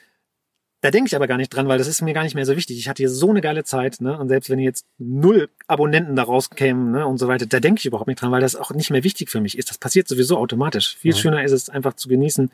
[0.83, 2.55] Da denke ich aber gar nicht dran, weil das ist mir gar nicht mehr so
[2.55, 2.77] wichtig.
[2.79, 4.17] Ich hatte hier so eine geile Zeit, ne?
[4.17, 7.85] Und selbst wenn jetzt null Abonnenten daraus kämen, ne, und so weiter, da denke ich
[7.85, 9.69] überhaupt nicht dran, weil das auch nicht mehr wichtig für mich ist.
[9.69, 10.97] Das passiert sowieso automatisch.
[10.97, 11.17] Viel Mhm.
[11.17, 12.49] schöner ist es einfach zu genießen,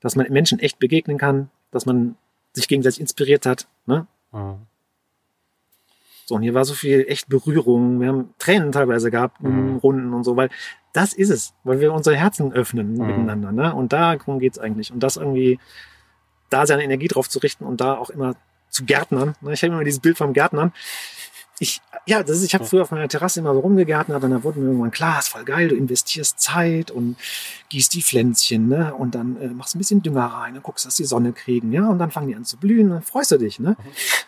[0.00, 2.16] dass man Menschen echt begegnen kann, dass man
[2.52, 4.06] sich gegenseitig inspiriert hat, ne?
[4.32, 4.56] Mhm.
[6.30, 8.00] So, und hier war so viel echt Berührung.
[8.00, 9.76] Wir haben Tränen teilweise gehabt in Mhm.
[9.78, 10.48] Runden und so, weil
[10.92, 13.04] das ist es, weil wir unsere Herzen öffnen Mhm.
[13.04, 13.50] miteinander.
[13.50, 13.74] Ne?
[13.74, 14.92] Und darum geht's eigentlich.
[14.92, 15.58] Und das irgendwie,
[16.48, 18.36] da seine Energie drauf zu richten und da auch immer
[18.68, 19.34] zu Gärtnern.
[19.40, 19.54] Ne?
[19.54, 20.72] Ich habe immer dieses Bild vom Gärtnern.
[21.62, 24.42] Ich, ja, das ist, ich habe früher auf meiner Terrasse immer so rumgegärtnert und dann
[24.42, 27.16] wurde mir irgendwann klar, ist voll geil, du investierst Zeit und
[27.68, 28.94] gießt die Pflänzchen, ne?
[28.94, 31.86] Und dann äh, machst ein bisschen Dünger rein und guckst, dass die Sonne kriegen, ja?
[31.86, 33.76] Und dann fangen die an zu blühen und dann freust du dich, ne?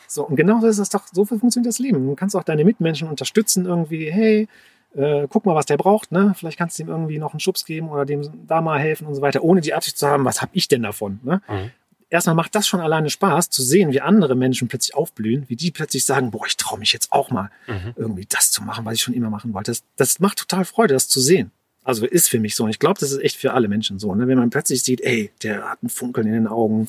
[0.06, 2.06] So, und genau so ist das doch, so funktioniert das Leben.
[2.06, 4.46] Du kannst auch deine Mitmenschen unterstützen irgendwie, hey,
[4.94, 6.34] äh, guck mal, was der braucht, ne?
[6.36, 9.14] Vielleicht kannst du ihm irgendwie noch einen Schubs geben oder dem da mal helfen und
[9.14, 11.40] so weiter, ohne die Absicht zu haben, was habe ich denn davon, ne?
[11.48, 11.70] Mhm.
[12.12, 15.70] Erstmal macht das schon alleine Spaß, zu sehen, wie andere Menschen plötzlich aufblühen, wie die
[15.70, 17.94] plötzlich sagen, boah, ich traue mich jetzt auch mal Mhm.
[17.96, 19.70] irgendwie das zu machen, was ich schon immer machen wollte.
[19.70, 21.52] Das, das macht total Freude, das zu sehen.
[21.84, 22.64] Also ist für mich so.
[22.64, 24.14] Und ich glaube, das ist echt für alle Menschen so.
[24.14, 24.28] Ne?
[24.28, 26.88] Wenn man plötzlich sieht, ey, der hat ein Funkeln in den Augen,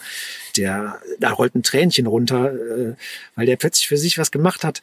[0.58, 2.96] der, da rollt ein Tränchen runter, äh,
[3.36, 4.82] weil der plötzlich für sich was gemacht hat,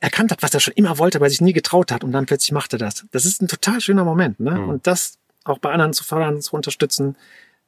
[0.00, 2.52] erkannt hat, was er schon immer wollte, aber sich nie getraut hat und dann plötzlich
[2.52, 3.06] macht er das.
[3.10, 4.38] Das ist ein total schöner Moment.
[4.38, 4.52] Ne?
[4.52, 4.68] Mhm.
[4.68, 7.16] Und das auch bei anderen zu fördern, zu unterstützen,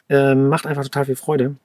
[0.08, 1.56] ähm, macht einfach total viel Freude.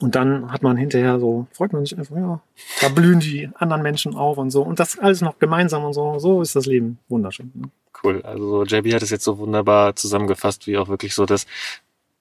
[0.00, 2.40] Und dann hat man hinterher so, freut man sich einfach, ja,
[2.80, 4.62] da blühen die anderen Menschen auf und so.
[4.62, 6.18] Und das alles noch gemeinsam und so.
[6.18, 7.50] So ist das Leben wunderschön.
[7.54, 7.70] Ne?
[8.02, 8.20] Cool.
[8.22, 11.46] Also JB hat es jetzt so wunderbar zusammengefasst, wie auch wirklich so das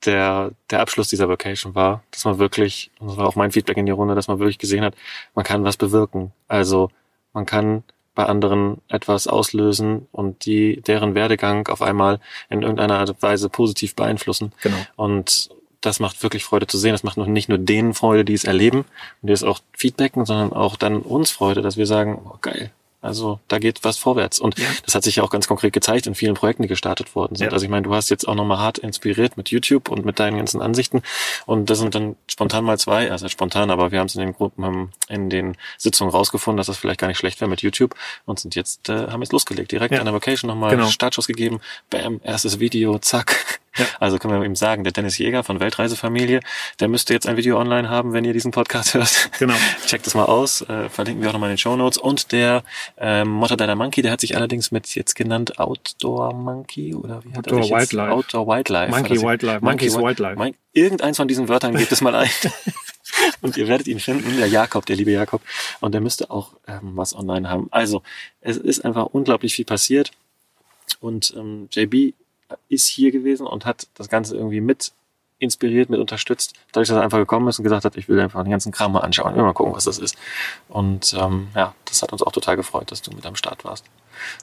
[0.05, 3.77] der, der Abschluss dieser Vacation war, dass man wirklich, und das war auch mein Feedback
[3.77, 4.95] in die Runde, dass man wirklich gesehen hat,
[5.33, 6.33] man kann was bewirken.
[6.47, 6.89] Also
[7.31, 7.83] man kann
[8.15, 12.19] bei anderen etwas auslösen und die, deren Werdegang auf einmal
[12.49, 14.51] in irgendeiner Art und Weise positiv beeinflussen.
[14.61, 14.77] Genau.
[14.95, 15.49] Und
[15.83, 16.93] das macht wirklich Freude zu sehen.
[16.93, 18.79] Das macht noch nicht nur denen Freude, die es erleben
[19.21, 22.71] und die es auch feedbacken, sondern auch dann uns Freude, dass wir sagen, oh, geil.
[23.03, 24.39] Also da geht was vorwärts.
[24.39, 24.65] Und Ja.
[24.85, 27.47] das hat sich ja auch ganz konkret gezeigt in vielen Projekten, die gestartet worden sind.
[27.47, 27.51] Ja.
[27.53, 30.37] Also ich meine, du hast jetzt auch nochmal hart inspiriert mit YouTube und mit deinen
[30.37, 31.01] ganzen Ansichten.
[31.45, 34.33] Und das sind dann spontan mal zwei, also spontan, aber wir haben es in den
[34.33, 37.95] Gruppen, in den Sitzungen rausgefunden, dass das vielleicht gar nicht schlecht wäre mit YouTube
[38.25, 39.71] und sind jetzt, äh, haben jetzt losgelegt.
[39.71, 39.99] Direkt Ja.
[39.99, 40.87] an der Vacation nochmal Genau.
[40.87, 41.59] Startschuss gegeben.
[41.89, 43.59] Bam, erstes Video, zack.
[43.77, 43.85] Ja.
[43.99, 46.41] Also können wir ihm sagen, der Dennis Jäger von Weltreisefamilie,
[46.79, 49.31] der müsste jetzt ein Video online haben, wenn ihr diesen Podcast hört.
[49.39, 49.55] Genau.
[49.87, 51.97] Checkt das mal aus, äh, verlinken wir auch nochmal in den Show Notes.
[51.97, 52.63] Und der
[52.97, 57.39] ähm, Mortadella Monkey, der hat sich allerdings mit jetzt genannt Outdoor Monkey oder wie hat
[57.39, 57.93] Outdoor er sich jetzt?
[57.93, 58.11] Wildlife.
[58.11, 58.91] Outdoor Wildlife.
[58.91, 59.59] Monkey Wildlife.
[59.65, 60.35] Monkey's Wildlife.
[60.35, 62.29] Mon Irgendeins von diesen Wörtern gebt es mal ein.
[63.41, 65.41] Und ihr werdet ihn finden, der Jakob, der liebe Jakob.
[65.81, 67.67] Und der müsste auch ähm, was online haben.
[67.71, 68.01] Also,
[68.41, 70.11] es ist einfach unglaublich viel passiert.
[70.99, 72.13] Und ähm, JB
[72.69, 74.93] ist hier gewesen und hat das Ganze irgendwie mit
[75.43, 78.41] inspiriert, mit unterstützt, dadurch, dass er einfach gekommen ist und gesagt hat, ich will einfach
[78.43, 80.15] den ganzen Kram mal anschauen, ich will mal gucken, was das ist.
[80.69, 83.85] Und ähm, ja, das hat uns auch total gefreut, dass du mit am Start warst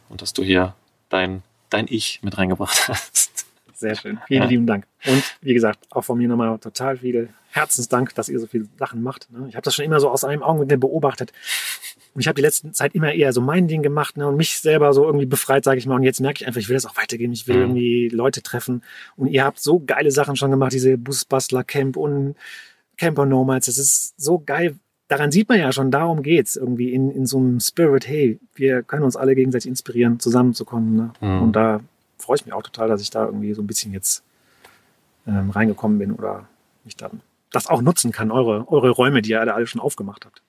[0.09, 0.75] und dass du hier
[1.09, 3.47] dein, dein Ich mit reingebracht hast.
[3.75, 4.19] Sehr schön.
[4.27, 4.49] Vielen Ja.
[4.49, 4.87] lieben Dank.
[5.07, 9.03] Und wie gesagt, auch von mir nochmal total viel Herzensdank, dass ihr so viele Sachen
[9.03, 9.31] macht.
[9.33, 9.47] ne?
[9.49, 11.33] Ich habe das schon immer so aus einem Augenwinkel beobachtet.
[12.15, 14.59] Und ich habe die letzten Zeit immer eher so mein Ding gemacht ne, und mich
[14.59, 15.95] selber so irgendwie befreit, sage ich mal.
[15.95, 17.33] Und jetzt merke ich einfach, ich will das auch weitergeben.
[17.33, 17.63] Ich will Mhm.
[17.63, 18.83] irgendwie Leute treffen.
[19.17, 22.35] Und ihr habt so geile Sachen schon gemacht, diese Busbastler Camp und
[22.97, 23.67] Camper Nomads.
[23.67, 24.75] Das ist so geil.
[25.09, 28.83] Daran sieht man ja schon, darum geht's irgendwie in, in so einem Spirit, hey, wir
[28.83, 30.97] können uns alle gegenseitig inspirieren, zusammenzukommen.
[30.97, 31.13] Ne?
[31.21, 31.43] Mhm.
[31.43, 31.81] Und da
[32.19, 34.23] freue ich mich auch total, dass ich da irgendwie so ein bisschen jetzt
[35.27, 36.49] ähm, reingekommen bin oder
[36.85, 37.21] mich dann
[37.53, 40.43] das auch nutzen kann, eure, eure Räume, die ihr alle, alle schon aufgemacht habt.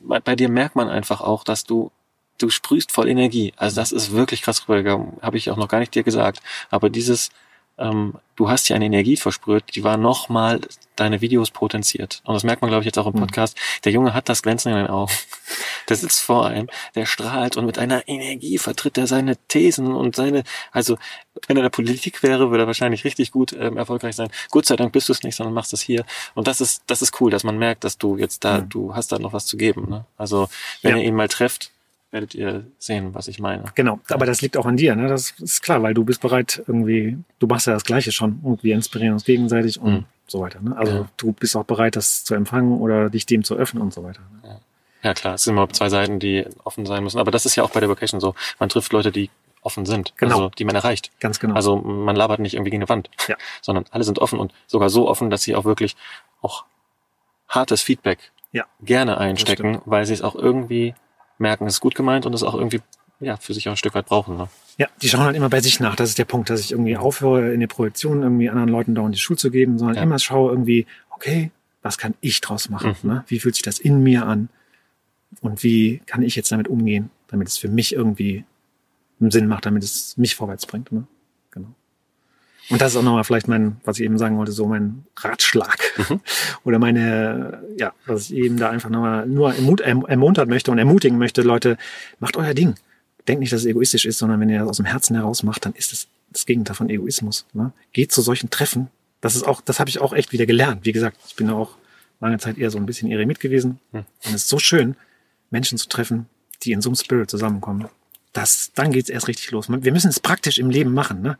[0.00, 1.90] Bei, dir merkt man einfach auch, dass du
[2.38, 3.52] du sprühst voll Energie.
[3.56, 5.18] Also das ist wirklich krass rübergegangen.
[5.22, 6.40] Habe ich auch noch gar nicht dir gesagt.
[6.70, 7.30] Aber dieses,
[7.78, 10.60] ähm, du hast hier eine Energie versprüht, die war nochmal
[10.96, 12.20] deine Videos potenziert.
[12.24, 13.20] Und das merkt man, glaube ich, jetzt auch im Mhm.
[13.20, 13.56] Podcast.
[13.84, 15.12] Der Junge hat das Glänzen in den Augen.
[15.88, 20.14] Der sitzt vor einem, der strahlt und mit einer Energie vertritt er seine Thesen und
[20.14, 20.98] seine, also
[21.46, 24.28] wenn er in der Politik wäre, würde er wahrscheinlich richtig gut ähm, erfolgreich sein.
[24.50, 26.04] Gott sei Dank bist du es nicht, sondern machst es hier.
[26.34, 28.68] Und das ist, das ist cool, dass man merkt, dass du jetzt da, Mhm.
[28.68, 29.88] du hast da noch was zu geben.
[29.88, 30.04] Ne?
[30.18, 30.50] Also
[30.82, 31.02] wenn Ja.
[31.02, 31.70] ihr ihn mal trefft,
[32.10, 33.64] werdet ihr sehen, was ich meine.
[33.74, 35.08] Genau, aber das liegt auch an dir, ne?
[35.08, 38.62] Das ist klar, weil du bist bereit, irgendwie, du machst ja das Gleiche schon und
[38.64, 40.04] wir inspirieren uns gegenseitig und Mhm.
[40.26, 40.60] so weiter.
[40.60, 40.76] Ne?
[40.76, 41.08] Also Ja.
[41.18, 44.20] du bist auch bereit, das zu empfangen oder dich dem zu öffnen und so weiter.
[44.42, 44.60] Ne?
[45.02, 47.18] Ja klar, es sind immer zwei Seiten, die offen sein müssen.
[47.18, 48.34] Aber das ist ja auch bei der Vacation so.
[48.58, 49.30] Man trifft Leute, die
[49.62, 50.34] offen sind, Genau.
[50.36, 51.10] also die man erreicht.
[51.20, 51.54] Ganz genau.
[51.54, 53.36] Also man labert nicht irgendwie gegen eine Wand, Ja.
[53.62, 55.94] sondern alle sind offen und sogar so offen, dass sie auch wirklich
[56.40, 56.64] auch
[57.48, 58.18] hartes Feedback
[58.52, 58.64] Ja.
[58.80, 60.94] gerne einstecken, weil sie es auch irgendwie
[61.38, 62.80] merken, es ist gut gemeint und es auch irgendwie
[63.20, 64.36] ja für sich auch ein Stück weit brauchen.
[64.36, 64.48] Ne?
[64.76, 65.96] Ja, die schauen halt immer bei sich nach.
[65.96, 69.14] Das ist der Punkt, dass ich irgendwie aufhöre, in der Projektion irgendwie anderen Leuten dauernd
[69.14, 70.02] die Schuld zu geben, sondern Ja.
[70.02, 71.50] immer schaue irgendwie, okay,
[71.82, 72.94] was kann ich draus machen?
[73.02, 73.10] Mhm.
[73.10, 73.24] Ne?
[73.26, 74.48] Wie fühlt sich das in mir an?
[75.40, 78.44] Und wie kann ich jetzt damit umgehen, damit es für mich irgendwie
[79.20, 80.92] einen Sinn macht, damit es mich vorwärts bringt?
[80.92, 81.06] Ne?
[82.70, 85.78] Und das ist auch nochmal vielleicht mein, was ich eben sagen wollte, so mein Ratschlag
[85.96, 86.20] mhm.
[86.64, 91.18] oder meine, ja, was ich eben da einfach nochmal nur ermut ermuntern möchte und ermutigen
[91.18, 91.78] möchte, Leute,
[92.20, 92.74] macht euer Ding.
[93.26, 95.64] Denkt nicht, dass es egoistisch ist, sondern wenn ihr das aus dem Herzen heraus macht,
[95.64, 97.46] dann ist es das Gegenteil von Egoismus.
[97.52, 97.72] Ne?
[97.92, 98.88] Geht zu solchen Treffen.
[99.20, 100.84] Das ist auch, das habe ich auch echt wieder gelernt.
[100.84, 101.76] Wie gesagt, ich bin auch
[102.20, 103.80] lange Zeit eher so ein bisschen Eremit gewesen.
[103.92, 103.98] Mhm.
[103.98, 104.96] Und es ist so schön,
[105.50, 106.26] Menschen zu treffen,
[106.62, 107.88] die in so einem Spirit zusammenkommen.
[108.38, 109.68] Das, dann geht's erst richtig los.
[109.68, 111.22] Wir müssen es praktisch im Leben machen.
[111.22, 111.36] Ne?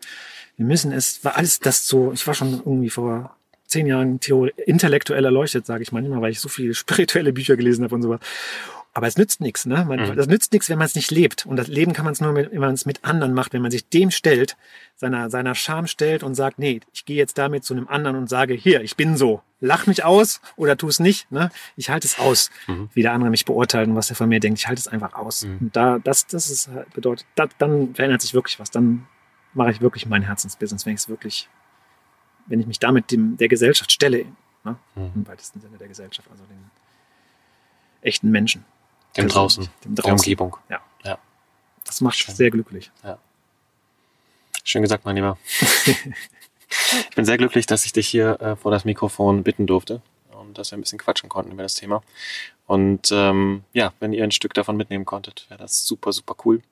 [0.57, 3.37] Wir müssen es, war alles das so, ich war schon irgendwie vor
[3.67, 4.19] zehn Jahren
[4.67, 8.19] intellektuell erleuchtet, sage ich manchmal, weil ich so viele spirituelle Bücher gelesen habe und sowas.
[8.99, 9.85] Aber es nützt nichts, ne?
[9.85, 10.17] Man, mhm.
[10.17, 11.47] Das nützt nichts, wenn man es nicht lebt.
[11.47, 13.63] Und das Leben kann man es nur, mit, wenn man es mit anderen macht, wenn
[13.63, 14.57] man sich dem stellt,
[14.97, 18.29] seiner, seiner Scham stellt und sagt, nee, ich gehe jetzt damit zu einem anderen und
[18.29, 19.41] sage, hier, ich bin so.
[19.61, 21.31] Lach mich aus oder tu es nicht.
[21.31, 21.51] Ne?
[21.77, 22.91] Ich halte es aus, mhm.
[22.93, 24.59] wie der andere mich beurteilt und was er von mir denkt.
[24.59, 25.45] Ich halte es einfach aus.
[25.45, 25.59] Mhm.
[25.61, 28.73] Und da, das, das ist bedeutet, da, dann verändert sich wirklich was.
[28.73, 29.07] Dann
[29.55, 31.49] mache ich wirklich mein Herzensbusiness, wenn ich es wirklich,
[32.47, 34.25] wenn ich mich damit dem, der Gesellschaft stelle,
[34.65, 34.75] ne?
[34.97, 35.13] Mhm.
[35.15, 36.59] im weitesten Sinne der Gesellschaft, also den
[38.03, 38.65] echten Menschen.
[39.17, 40.57] Dem draußen, dem draußen, der Umgebung.
[40.69, 40.81] Ja.
[41.05, 41.19] ja.
[41.85, 42.35] Das macht Schön.
[42.35, 42.91] sehr glücklich.
[43.03, 43.19] Ja.
[44.65, 45.39] Schön gesagt, mein Lieber.
[45.89, 50.03] ich bin sehr glücklich, dass ich dich hier äh, vor das Mikrofon bitten durfte
[50.39, 52.03] und dass wir ein bisschen quatschen konnten über das Thema.
[52.67, 56.63] Und ähm, ja, wenn ihr ein Stück davon mitnehmen konntet, wäre das super, super cool.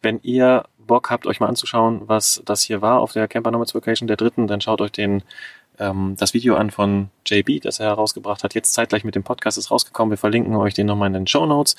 [0.00, 3.74] Wenn ihr Bock habt, euch mal anzuschauen, was das hier war auf der Camper Nomads
[3.74, 5.22] Vacation der dritten, dann schaut euch den
[5.78, 8.54] ähm, das Video an von JB, das er herausgebracht hat.
[8.54, 10.10] Jetzt zeitgleich mit dem Podcast ist rausgekommen.
[10.10, 11.76] Wir verlinken euch den nochmal in den Show Notes.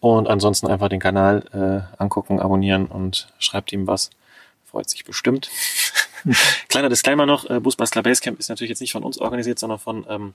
[0.00, 4.10] Und ansonsten einfach den Kanal äh, angucken, abonnieren und schreibt ihm was.
[4.64, 5.50] Freut sich bestimmt.
[6.68, 10.06] Kleiner Disclaimer noch, äh, Busbastler Basecamp ist natürlich jetzt nicht von uns organisiert, sondern von
[10.08, 10.34] ähm,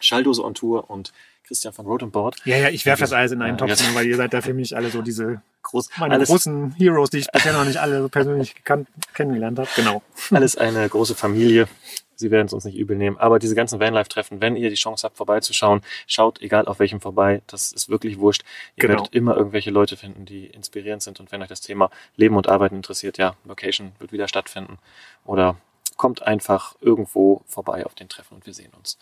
[0.00, 1.12] Schalldose on Tour und
[1.46, 2.36] Christian von Board.
[2.44, 3.94] Ja, ja, ich werfe das alles in einen Topf, ja.
[3.94, 7.18] weil ihr seid da für mich alle so diese Groß, meine alles, großen Heroes, die
[7.18, 9.68] ich bisher noch nicht alle so persönlich gekannt, kennengelernt habe.
[9.74, 10.02] Genau.
[10.30, 11.68] Alles eine große Familie.
[12.14, 13.18] Sie werden es uns nicht übel nehmen.
[13.18, 17.42] Aber diese ganzen Vanlife-Treffen, wenn ihr die Chance habt, vorbeizuschauen, schaut, egal auf welchem vorbei.
[17.46, 18.42] Das ist wirklich wurscht.
[18.76, 18.94] Ihr genau.
[18.94, 21.20] werdet immer irgendwelche Leute finden, die inspirierend sind.
[21.20, 24.78] Und wenn euch das Thema Leben und Arbeiten interessiert, ja, Location wird wieder stattfinden.
[25.24, 25.56] Oder
[25.96, 28.98] kommt einfach irgendwo vorbei auf den Treffen und wir sehen uns.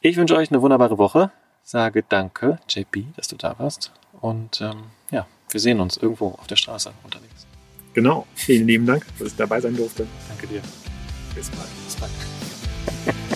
[0.00, 1.30] Ich wünsche euch eine wunderbare Woche.
[1.62, 3.92] Sage danke, JP, dass du da warst.
[4.20, 7.46] Und ähm, ja, wir sehen uns irgendwo auf der Straße unterwegs.
[7.94, 8.26] Genau.
[8.34, 10.06] Vielen lieben Dank, dass ich dabei sein durfte.
[10.28, 10.62] Danke dir.
[11.34, 11.68] Bis bald.
[11.86, 13.26] Bis bald.